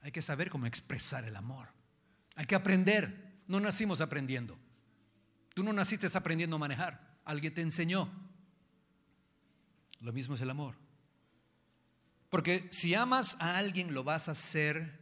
[0.00, 1.68] Hay que saber cómo expresar el amor.
[2.34, 3.42] Hay que aprender.
[3.46, 4.58] No nacimos aprendiendo.
[5.54, 7.20] Tú no naciste aprendiendo a manejar.
[7.24, 8.10] Alguien te enseñó.
[10.00, 10.74] Lo mismo es el amor.
[12.34, 14.98] Porque si amas a alguien, lo vas a hacer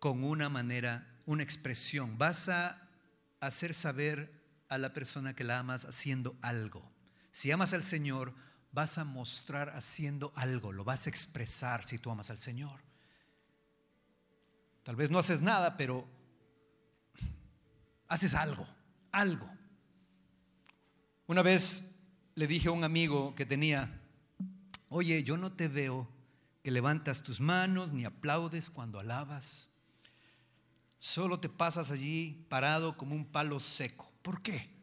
[0.00, 2.18] con una manera, una expresión.
[2.18, 2.88] Vas a
[3.38, 4.32] hacer saber
[4.68, 6.82] a la persona que la amas haciendo algo.
[7.30, 8.34] Si amas al Señor,
[8.72, 12.80] vas a mostrar haciendo algo, lo vas a expresar si tú amas al Señor.
[14.82, 16.04] Tal vez no haces nada, pero
[18.08, 18.66] haces algo,
[19.12, 19.48] algo.
[21.28, 21.94] Una vez
[22.34, 24.02] le dije a un amigo que tenía,
[24.88, 26.08] oye, yo no te veo
[26.62, 29.68] que levantas tus manos ni aplaudes cuando alabas.
[30.98, 34.12] Solo te pasas allí parado como un palo seco.
[34.22, 34.74] ¿Por qué?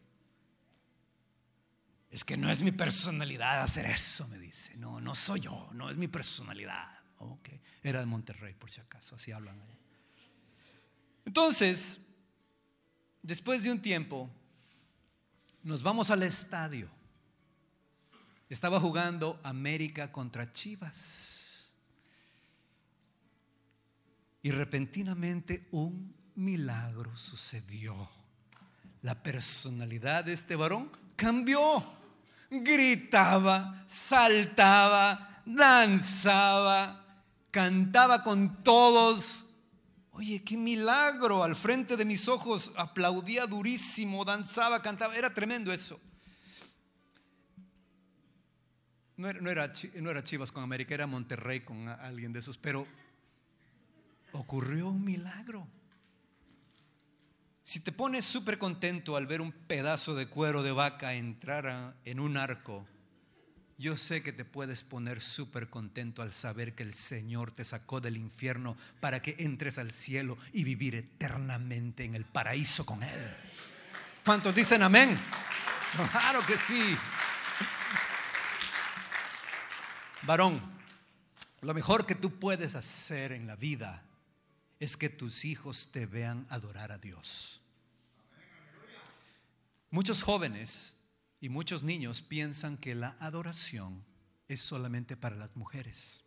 [2.10, 4.78] Es que no es mi personalidad hacer eso, me dice.
[4.78, 6.88] No, no soy yo, no es mi personalidad.
[7.18, 7.60] Okay.
[7.82, 9.78] Era de Monterrey, por si acaso, así hablan ahí.
[11.26, 12.08] Entonces,
[13.22, 14.30] después de un tiempo,
[15.64, 16.90] nos vamos al estadio.
[18.50, 21.72] Estaba jugando América contra Chivas.
[24.42, 28.10] Y repentinamente un milagro sucedió.
[29.02, 31.84] La personalidad de este varón cambió.
[32.50, 39.54] Gritaba, saltaba, danzaba, cantaba con todos
[40.14, 41.44] Oye, qué milagro.
[41.44, 45.16] Al frente de mis ojos aplaudía durísimo, danzaba, cantaba.
[45.16, 46.00] Era tremendo eso.
[49.18, 49.50] No era, no
[50.10, 52.88] era, Chivas con América, era Monterrey con alguien de esos, pero
[54.32, 55.68] ocurrió un milagro.
[57.64, 62.20] Si te pones súper contento al ver un pedazo de cuero de vaca entrar en
[62.20, 62.86] un arco,
[63.78, 68.02] yo sé que te puedes poner súper contento al saber que el Señor te sacó
[68.02, 73.34] del infierno para que entres al cielo y vivir eternamente en el paraíso con Él.
[74.26, 75.20] ¿Cuántos dicen amén?
[76.12, 76.98] Claro que sí.
[80.26, 80.62] Varón,
[81.62, 84.04] lo mejor que tú puedes hacer en la vida
[84.80, 87.62] es que tus hijos te vean adorar a Dios.
[89.92, 91.02] Muchos jóvenes
[91.42, 94.04] y muchos niños piensan que la adoración
[94.48, 96.24] es solamente para las mujeres.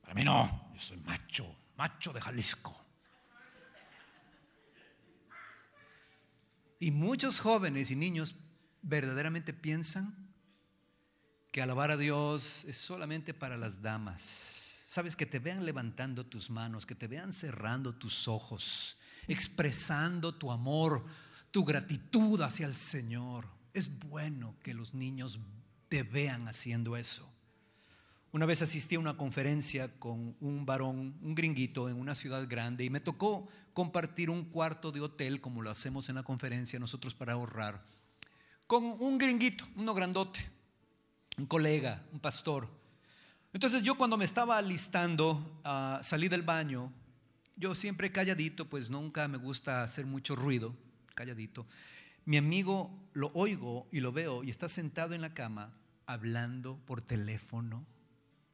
[0.00, 2.80] Para mí no, yo soy macho, macho de Jalisco.
[6.78, 8.36] Y muchos jóvenes y niños
[8.82, 10.27] verdaderamente piensan
[11.50, 14.84] que alabar a Dios es solamente para las damas.
[14.88, 18.96] Sabes, que te vean levantando tus manos, que te vean cerrando tus ojos,
[19.26, 21.04] expresando tu amor
[21.50, 23.46] tu gratitud hacia el Señor.
[23.72, 25.40] Es bueno que los niños
[25.88, 27.28] te vean haciendo eso.
[28.30, 32.84] Una vez asistí a una conferencia con un varón, un gringuito en una ciudad grande
[32.84, 37.14] y me tocó compartir un cuarto de hotel, como lo hacemos en la conferencia nosotros
[37.14, 37.82] para ahorrar,
[38.66, 40.40] con un gringuito, uno grandote,
[41.38, 42.68] un colega, un pastor.
[43.52, 46.92] Entonces yo cuando me estaba alistando, uh, salí del baño,
[47.56, 50.74] yo siempre calladito, pues nunca me gusta hacer mucho ruido
[51.14, 51.66] calladito.
[52.24, 55.72] Mi amigo lo oigo y lo veo y está sentado en la cama
[56.06, 57.86] hablando por teléfono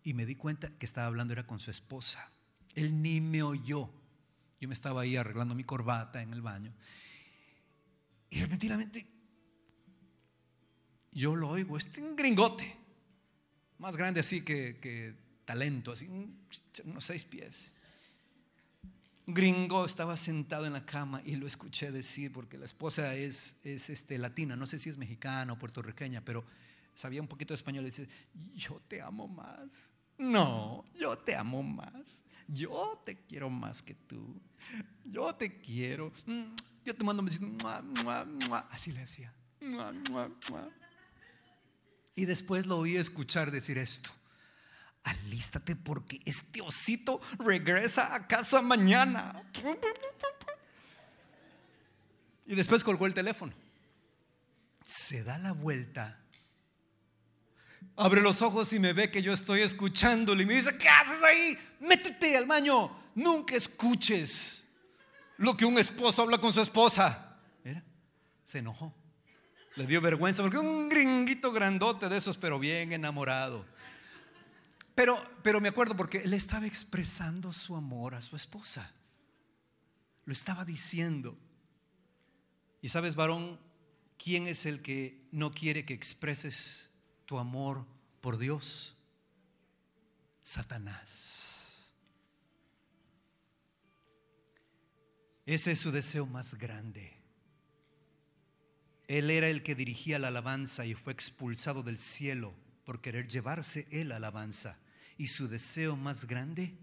[0.02, 2.30] y me di cuenta que estaba hablando era con su esposa.
[2.74, 3.90] Él ni me oyó.
[4.60, 6.72] Yo me estaba ahí arreglando mi corbata en el baño
[8.30, 9.06] y repentinamente
[11.14, 12.74] yo lo oigo, este un gringote,
[13.78, 16.08] más grande así que, que talento, así
[16.84, 17.74] unos seis pies
[19.26, 23.90] gringo estaba sentado en la cama y lo escuché decir, porque la esposa es, es
[23.90, 26.44] este, latina, no sé si es mexicana o puertorriqueña, pero
[26.94, 28.08] sabía un poquito de español y dice,
[28.54, 29.92] yo te amo más.
[30.18, 32.22] No, yo te amo más.
[32.46, 34.40] Yo te quiero más que tú.
[35.04, 36.12] Yo te quiero.
[36.26, 36.54] Mm,
[36.84, 37.46] yo te mando un besito.
[38.70, 39.32] Así le decía.
[42.14, 44.10] Y después lo oí escuchar decir esto
[45.04, 49.42] alístate porque este osito regresa a casa mañana.
[52.46, 53.52] Y después colgó el teléfono.
[54.84, 56.20] Se da la vuelta.
[57.96, 61.22] Abre los ojos y me ve que yo estoy escuchándole y me dice, ¿qué haces
[61.22, 61.58] ahí?
[61.80, 62.90] Métete al baño.
[63.14, 64.68] Nunca escuches
[65.36, 67.38] lo que un esposo habla con su esposa.
[67.62, 67.84] Mira,
[68.42, 68.92] se enojó.
[69.76, 73.64] Le dio vergüenza porque un gringuito grandote de esos, pero bien enamorado.
[74.94, 78.92] Pero, pero me acuerdo porque él estaba expresando su amor a su esposa.
[80.24, 81.36] Lo estaba diciendo.
[82.80, 83.58] Y sabes, varón,
[84.16, 86.90] ¿quién es el que no quiere que expreses
[87.26, 87.84] tu amor
[88.20, 88.96] por Dios?
[90.44, 91.92] Satanás.
[95.46, 97.23] Ese es su deseo más grande.
[99.06, 103.86] Él era el que dirigía la alabanza y fue expulsado del cielo por querer llevarse
[103.90, 104.78] él alabanza.
[105.16, 106.76] Y su deseo más grande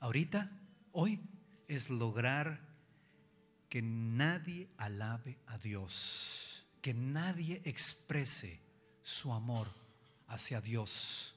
[0.00, 0.50] ahorita,
[0.92, 1.20] hoy,
[1.68, 2.60] es lograr
[3.68, 8.60] que nadie alabe a Dios, que nadie exprese
[9.02, 9.68] su amor
[10.28, 11.36] hacia Dios.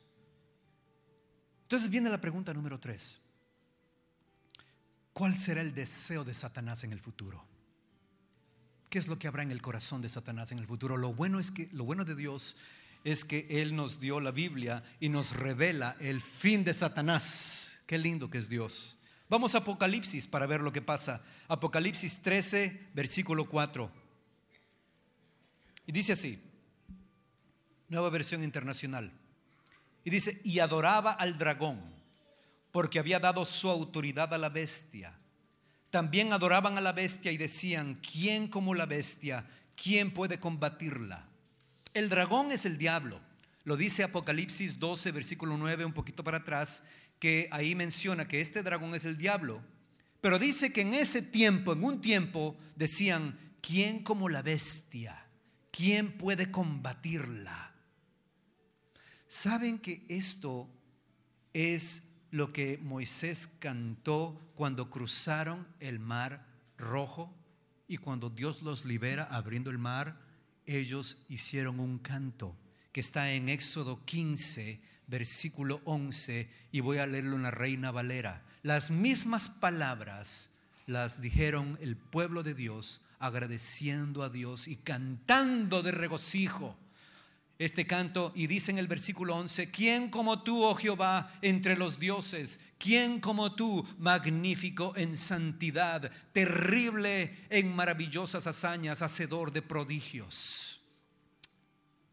[1.64, 3.20] Entonces viene la pregunta número tres.
[5.14, 7.46] ¿Cuál será el deseo de Satanás en el futuro?
[8.90, 10.98] ¿Qué es lo que habrá en el corazón de Satanás en el futuro?
[10.98, 12.58] Lo bueno es que lo bueno de Dios
[13.04, 17.82] es que él nos dio la Biblia y nos revela el fin de Satanás.
[17.86, 18.98] Qué lindo que es Dios.
[19.30, 21.22] Vamos a Apocalipsis para ver lo que pasa.
[21.48, 23.92] Apocalipsis 13, versículo 4.
[25.86, 26.42] Y dice así,
[27.90, 29.12] nueva versión internacional.
[30.04, 31.80] Y dice, y adoraba al dragón,
[32.72, 35.18] porque había dado su autoridad a la bestia
[35.90, 39.46] también adoraban a la bestia y decían, ¿quién como la bestia?
[39.76, 41.28] ¿Quién puede combatirla?
[41.94, 43.20] El dragón es el diablo.
[43.64, 46.84] Lo dice Apocalipsis 12, versículo 9, un poquito para atrás,
[47.20, 49.62] que ahí menciona que este dragón es el diablo.
[50.22, 55.26] Pero dice que en ese tiempo, en un tiempo, decían, ¿quién como la bestia?
[55.72, 57.74] ¿Quién puede combatirla?
[59.28, 60.70] ¿Saben que esto
[61.54, 66.46] es lo que Moisés cantó cuando cruzaron el mar
[66.78, 67.34] rojo
[67.88, 70.20] y cuando Dios los libera abriendo el mar,
[70.66, 72.56] ellos hicieron un canto
[72.92, 78.44] que está en Éxodo 15, versículo 11, y voy a leerlo en la Reina Valera.
[78.62, 80.56] Las mismas palabras
[80.86, 86.78] las dijeron el pueblo de Dios agradeciendo a Dios y cantando de regocijo
[87.60, 91.99] este canto y dice en el versículo 11, ¿quién como tú, oh Jehová, entre los
[91.99, 92.62] dioses?
[92.78, 100.80] ¿Quién como tú, magnífico en santidad, terrible en maravillosas hazañas, hacedor de prodigios?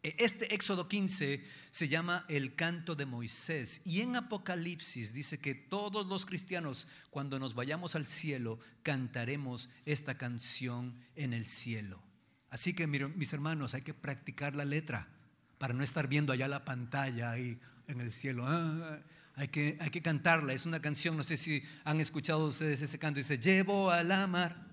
[0.02, 5.54] E, este Éxodo 15 se llama el canto de Moisés y en Apocalipsis dice que
[5.54, 12.02] todos los cristianos cuando nos vayamos al cielo cantaremos esta canción en el cielo.
[12.50, 15.15] Así que mis hermanos, hay que practicar la letra
[15.58, 18.44] para no estar viendo allá la pantalla ahí en el cielo.
[18.46, 18.98] Ah,
[19.36, 20.52] hay, que, hay que cantarla.
[20.52, 23.18] Es una canción, no sé si han escuchado ustedes ese canto.
[23.18, 24.66] Dice, llevo a la mar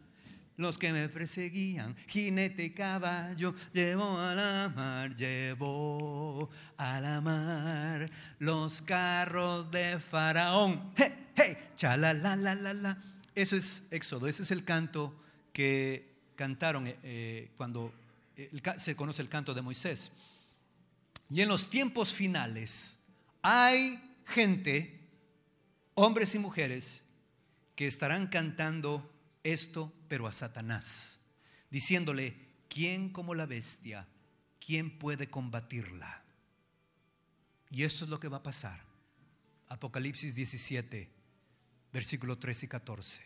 [0.56, 8.10] los que me perseguían, jinete y caballo, llevo a la mar, llevo a la mar
[8.40, 10.94] los carros de Faraón.
[10.96, 12.98] Hey, hey, chala, la, la, la, la.
[13.34, 15.16] Eso es Éxodo, ese es el canto
[15.52, 17.92] que cantaron eh, eh, cuando
[18.78, 20.12] se conoce el canto de Moisés.
[21.34, 23.00] Y en los tiempos finales
[23.42, 25.10] hay gente,
[25.96, 27.06] hombres y mujeres,
[27.76, 29.12] que estarán cantando
[29.42, 31.22] esto, pero a Satanás,
[31.72, 32.36] diciéndole,
[32.70, 34.08] ¿quién como la bestia?
[34.64, 36.24] ¿Quién puede combatirla?
[37.72, 38.80] Y esto es lo que va a pasar.
[39.70, 41.10] Apocalipsis 17,
[41.92, 43.24] versículo 13 y 14.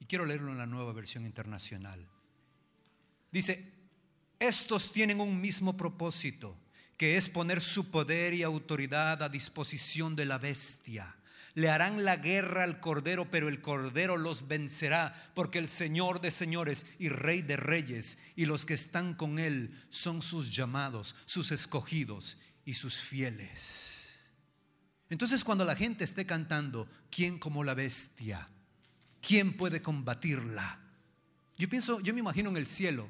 [0.00, 2.08] Y quiero leerlo en la nueva versión internacional.
[3.30, 3.74] Dice,
[4.38, 6.56] estos tienen un mismo propósito
[6.96, 11.14] que es poner su poder y autoridad a disposición de la bestia.
[11.54, 16.30] Le harán la guerra al Cordero, pero el Cordero los vencerá, porque el Señor de
[16.30, 21.50] señores y Rey de reyes y los que están con Él son sus llamados, sus
[21.52, 24.20] escogidos y sus fieles.
[25.08, 28.48] Entonces cuando la gente esté cantando, ¿quién como la bestia?
[29.20, 30.78] ¿Quién puede combatirla?
[31.56, 33.08] Yo pienso, yo me imagino en el cielo,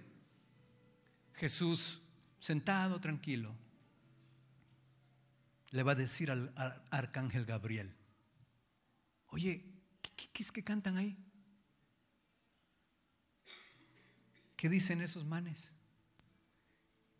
[1.34, 2.02] Jesús
[2.38, 3.54] sentado tranquilo,
[5.70, 6.52] le va a decir al,
[6.90, 7.94] arcángel Gabriel,
[9.28, 9.64] oye,
[10.32, 11.16] ¿qué, es que cantan ahí?
[14.56, 15.74] ¿Qué dicen esos manes?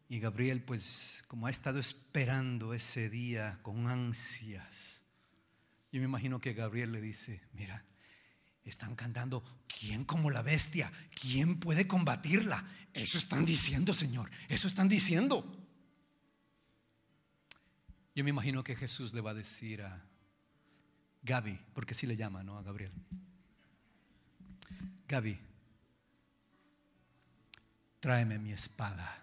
[0.08, 5.04] Y Gabriel, pues, como ha estado esperando ese día con ansias,
[5.90, 7.84] yo me imagino que Gabriel le dice, mira,
[8.64, 10.92] están cantando, ¿quién como la bestia?
[11.20, 12.64] ¿Quién puede combatirla?
[12.92, 15.65] Eso están diciendo, Señor, eso están diciendo.
[18.16, 20.02] Yo me imagino que Jesús le va a decir a
[21.22, 22.56] Gaby, porque así le llama, ¿no?
[22.56, 22.90] A Gabriel.
[25.06, 25.38] Gaby,
[28.00, 29.22] tráeme mi espada.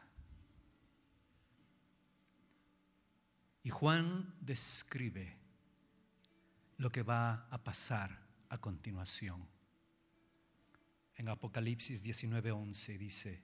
[3.64, 5.39] Y Juan describe
[6.78, 8.16] lo que va a pasar
[8.50, 9.44] a continuación.
[11.16, 13.41] En Apocalipsis 19:11 dice,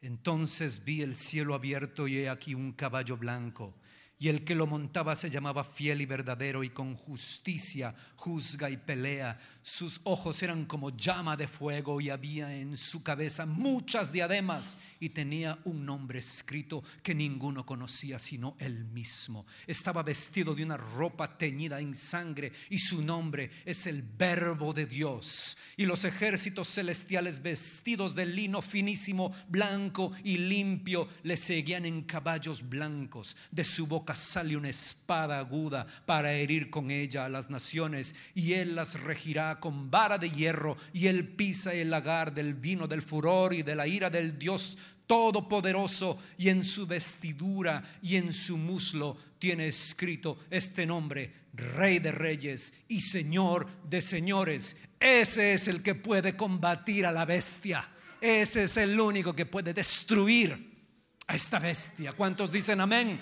[0.00, 3.78] entonces vi el cielo abierto y he aquí un caballo blanco
[4.20, 8.76] y el que lo montaba se llamaba fiel y verdadero y con justicia juzga y
[8.76, 9.38] pelea.
[9.62, 15.08] Sus ojos eran como llama de fuego y había en su cabeza muchas diademas y
[15.08, 19.46] tenía un nombre escrito que ninguno conocía sino él mismo.
[19.66, 24.86] Estaba vestido de una ropa teñida en sangre y su nombre es el Verbo de
[24.86, 25.56] Dios.
[25.76, 32.68] Y los ejércitos celestiales vestidos de lino finísimo, blanco y limpio le seguían en caballos
[32.68, 33.36] blancos.
[33.50, 38.52] De su boca sale una espada aguda para herir con ella a las naciones y
[38.52, 43.02] él las regirá con vara de hierro y él pisa el lagar del vino del
[43.02, 44.76] furor y de la ira del Dios
[45.10, 52.12] Todopoderoso y en su vestidura y en su muslo tiene escrito este nombre, Rey de
[52.12, 54.76] Reyes y Señor de Señores.
[55.00, 57.88] Ese es el que puede combatir a la bestia.
[58.20, 60.86] Ese es el único que puede destruir
[61.26, 62.12] a esta bestia.
[62.12, 63.18] ¿Cuántos dicen amén?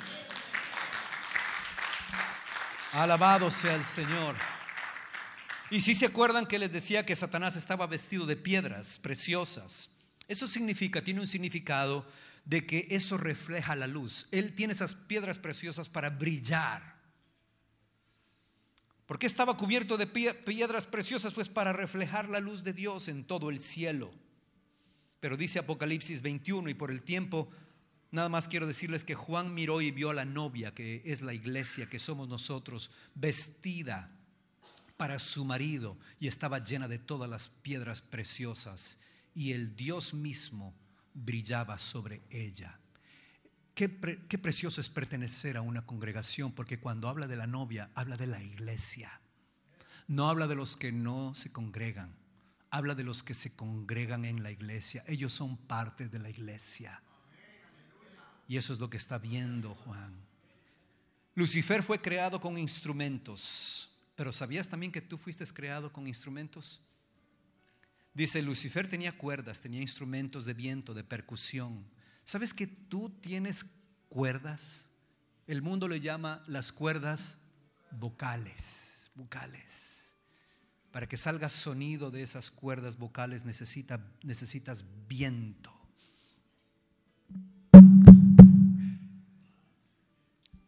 [2.92, 4.34] Alabado sea el Señor.
[5.70, 9.94] Y si se acuerdan que les decía que Satanás estaba vestido de piedras preciosas.
[10.28, 12.06] Eso significa, tiene un significado
[12.44, 14.28] de que eso refleja la luz.
[14.30, 16.98] Él tiene esas piedras preciosas para brillar.
[19.06, 21.32] ¿Por qué estaba cubierto de piedras preciosas?
[21.32, 24.12] Pues para reflejar la luz de Dios en todo el cielo.
[25.18, 27.48] Pero dice Apocalipsis 21 y por el tiempo,
[28.10, 31.32] nada más quiero decirles que Juan miró y vio a la novia, que es la
[31.32, 34.10] iglesia, que somos nosotros, vestida
[34.98, 39.00] para su marido y estaba llena de todas las piedras preciosas
[39.34, 40.74] y el Dios mismo
[41.14, 42.78] brillaba sobre ella.
[43.74, 48.26] Qué, precioso es pertenecer a una congregación, porque cuando habla de la novia, habla de
[48.26, 49.20] la iglesia.
[50.08, 52.12] No habla de los que no se congregan,
[52.70, 55.04] habla de los que se congregan en la iglesia.
[55.06, 57.00] Ellos son parte de la iglesia.
[58.48, 60.12] Y eso es lo que está viendo Juan.
[61.36, 66.80] Lucifer fue creado con instrumentos, pero ¿sabías también que tú fuiste creado con instrumentos?
[68.14, 71.84] Dice, Lucifer tenía cuerdas, tenía instrumentos de viento, de percusión.
[72.24, 73.64] ¿Sabes que tú tienes
[74.08, 74.90] cuerdas?
[75.46, 77.38] El mundo le llama las cuerdas
[77.90, 80.16] vocales, vocales.
[80.90, 85.72] Para que salga sonido de esas cuerdas vocales necesita, necesitas viento.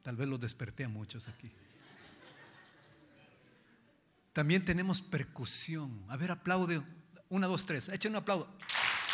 [0.03, 1.51] Tal vez los desperté a muchos aquí.
[4.32, 6.05] También tenemos percusión.
[6.09, 6.80] A ver, aplaude
[7.30, 7.88] una, dos, tres.
[7.88, 8.48] Echen un aplauso.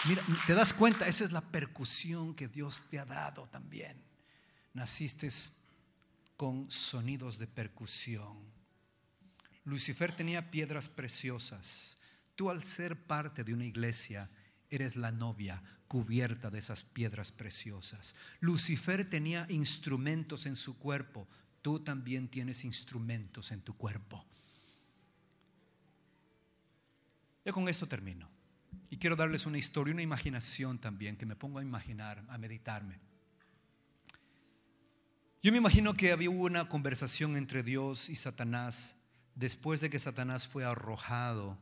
[0.07, 4.03] Mira, te das cuenta, esa es la percusión que Dios te ha dado también.
[4.75, 5.29] Naciste
[6.37, 8.37] con sonidos de percusión.
[9.65, 11.99] Lucifer tenía piedras preciosas.
[12.35, 14.31] Tú al ser parte de una iglesia,
[14.71, 18.17] eres la novia cubierta de esas piedras preciosas.
[18.41, 21.27] Lucifer tenía instrumentos en su cuerpo.
[21.63, 24.25] Tú también tienes instrumentos en tu cuerpo.
[27.47, 28.29] Yo con esto termino.
[28.91, 32.99] Y quiero darles una historia, una imaginación también, que me pongo a imaginar, a meditarme.
[35.45, 38.97] Yo me imagino que había una conversación entre Dios y Satanás
[39.37, 41.57] después de que Satanás fue arrojado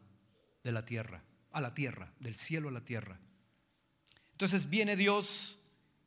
[0.62, 1.22] de la tierra,
[1.52, 3.20] a la tierra, del cielo a la tierra.
[4.32, 5.64] Entonces viene Dios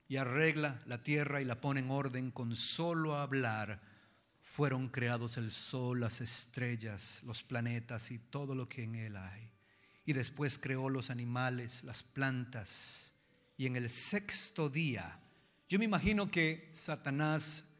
[0.07, 3.79] y arregla la tierra y la pone en orden con solo hablar.
[4.41, 9.56] Fueron creados el sol, las estrellas, los planetas y todo lo que en él hay
[10.07, 13.19] y después creó los animales, las plantas.
[13.57, 15.19] Y en el sexto día,
[15.67, 17.73] yo me imagino que Satanás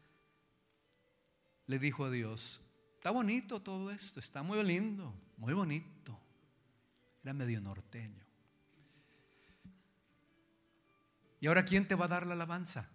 [1.64, 2.60] le dijo a Dios,
[2.96, 6.20] está bonito todo esto, está muy lindo, muy bonito.
[7.24, 8.22] Era medio norteño.
[11.40, 12.90] ¿Y ahora quién te va a dar la alabanza?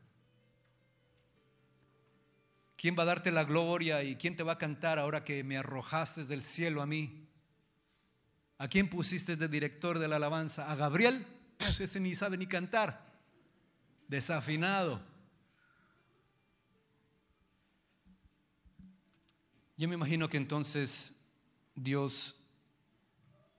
[2.76, 5.58] ¿Quién va a darte la gloria y quién te va a cantar ahora que me
[5.58, 7.23] arrojaste del cielo a mí?
[8.64, 10.72] ¿A quién pusiste de director de la alabanza?
[10.72, 11.28] ¿A Gabriel?
[11.60, 12.98] Ese ni sabe ni cantar.
[14.08, 15.02] Desafinado.
[19.76, 21.26] Yo me imagino que entonces
[21.76, 22.40] Dios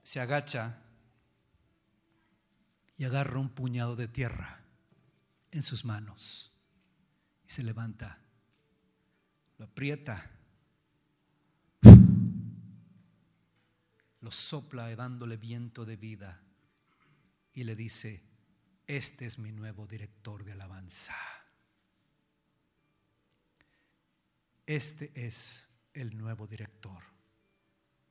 [0.01, 0.81] se agacha
[2.97, 4.63] y agarra un puñado de tierra
[5.51, 6.51] en sus manos
[7.47, 8.17] y se levanta,
[9.59, 10.31] lo aprieta
[14.25, 16.41] lo sopla dándole viento de vida
[17.53, 18.23] y le dice,
[18.87, 21.15] este es mi nuevo director de alabanza.
[24.65, 27.03] Este es el nuevo director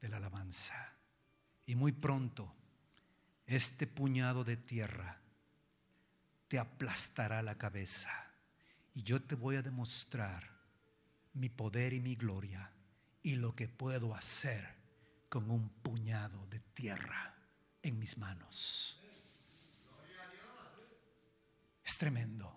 [0.00, 0.94] de la alabanza.
[1.66, 2.54] Y muy pronto
[3.44, 5.20] este puñado de tierra
[6.46, 8.12] te aplastará la cabeza
[8.94, 10.48] y yo te voy a demostrar
[11.32, 12.70] mi poder y mi gloria
[13.20, 14.73] y lo que puedo hacer
[15.34, 17.34] con un puñado de tierra
[17.82, 19.00] en mis manos.
[21.84, 22.54] Es tremendo.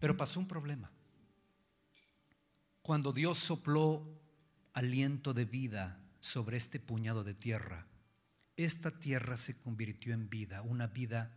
[0.00, 0.90] Pero pasó un problema.
[2.80, 4.08] Cuando Dios sopló
[4.72, 7.86] aliento de vida sobre este puñado de tierra,
[8.56, 11.30] esta tierra se convirtió en vida, una vida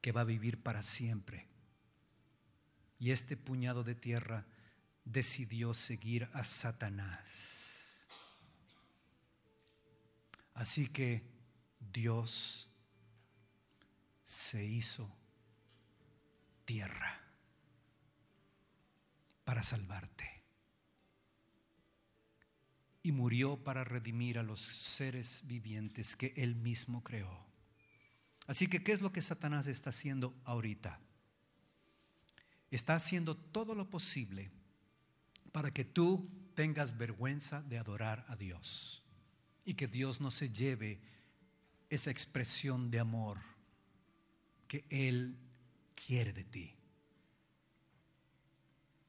[0.00, 1.46] que va a vivir para siempre.
[2.98, 4.46] Y este puñado de tierra
[5.04, 8.06] decidió seguir a Satanás.
[10.54, 11.22] Así que
[11.92, 12.68] Dios
[14.22, 15.10] se hizo
[16.64, 17.20] tierra
[19.44, 20.30] para salvarte.
[23.02, 27.44] Y murió para redimir a los seres vivientes que Él mismo creó.
[28.46, 30.98] Así que, ¿qué es lo que Satanás está haciendo ahorita?
[32.70, 34.50] Está haciendo todo lo posible
[35.54, 39.04] para que tú tengas vergüenza de adorar a Dios
[39.64, 41.00] y que Dios no se lleve
[41.88, 43.38] esa expresión de amor
[44.66, 45.38] que Él
[45.94, 46.74] quiere de ti.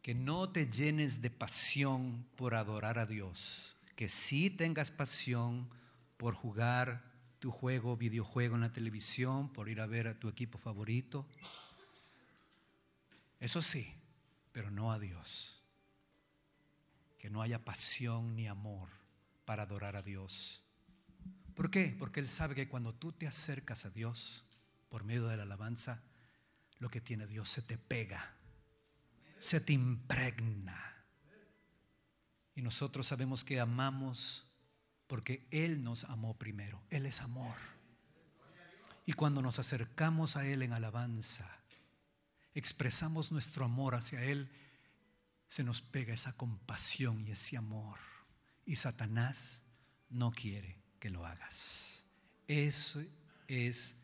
[0.03, 5.67] Que no te llenes de pasión por adorar a Dios, que sí tengas pasión
[6.15, 10.59] por jugar tu juego, videojuego en la televisión, por ir a ver a tu equipo
[10.59, 11.25] favorito.
[13.39, 13.91] Eso sí,
[14.51, 15.64] pero no a Dios.
[17.25, 18.87] Que no haya pasión ni amor
[19.45, 20.61] para adorar a Dios.
[21.55, 21.95] ¿Por qué?
[21.97, 24.45] Porque Él sabe que cuando tú te acercas a Dios,
[24.89, 26.03] por medio de la alabanza,
[26.77, 28.35] lo que tiene Dios se te pega,
[29.39, 31.03] se te impregna.
[32.53, 34.51] Y nosotros sabemos que amamos
[35.07, 36.79] porque Él nos amó primero.
[36.91, 37.55] Él es amor.
[39.07, 41.57] Y cuando nos acercamos a Él en alabanza,
[42.53, 44.47] expresamos nuestro amor hacia Él,
[45.55, 47.97] se nos pega esa compasión y ese amor.
[48.65, 49.63] Y Satanás
[50.09, 52.07] no quiere que lo hagas.
[52.45, 53.01] Eso
[53.47, 53.95] es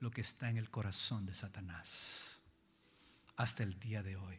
[0.00, 2.42] lo que está en el corazón de Satanás
[3.36, 4.38] hasta el día de hoy.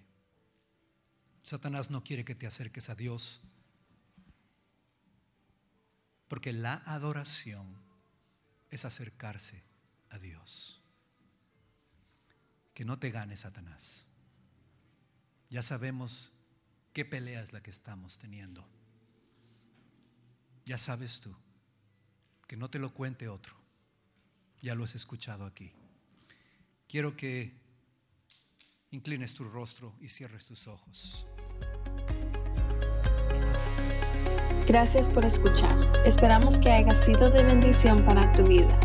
[1.41, 3.41] Satanás no quiere que te acerques a Dios
[6.27, 7.65] porque la adoración
[8.69, 9.63] es acercarse
[10.11, 10.83] a Dios.
[12.75, 14.05] Que no te gane Satanás.
[15.49, 16.33] Ya sabemos
[16.99, 18.67] qué pelea es la que estamos teniendo.
[20.65, 21.33] Ya sabes tú.
[22.45, 23.55] Que no te lo cuente otro.
[24.61, 25.71] Ya lo has escuchado aquí.
[26.89, 27.53] Quiero que
[28.91, 31.25] inclines tu rostro y cierres tus ojos.
[34.67, 36.05] Gracias por escuchar.
[36.05, 38.77] Esperamos que haya sido de bendición para tu vida.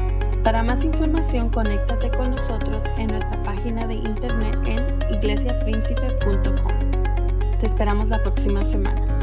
[0.45, 6.84] Para más información, conéctate con nosotros en nuestra página de internet en iglesiapríncipe.com.
[7.65, 9.14] Te esperamos la próxima semana.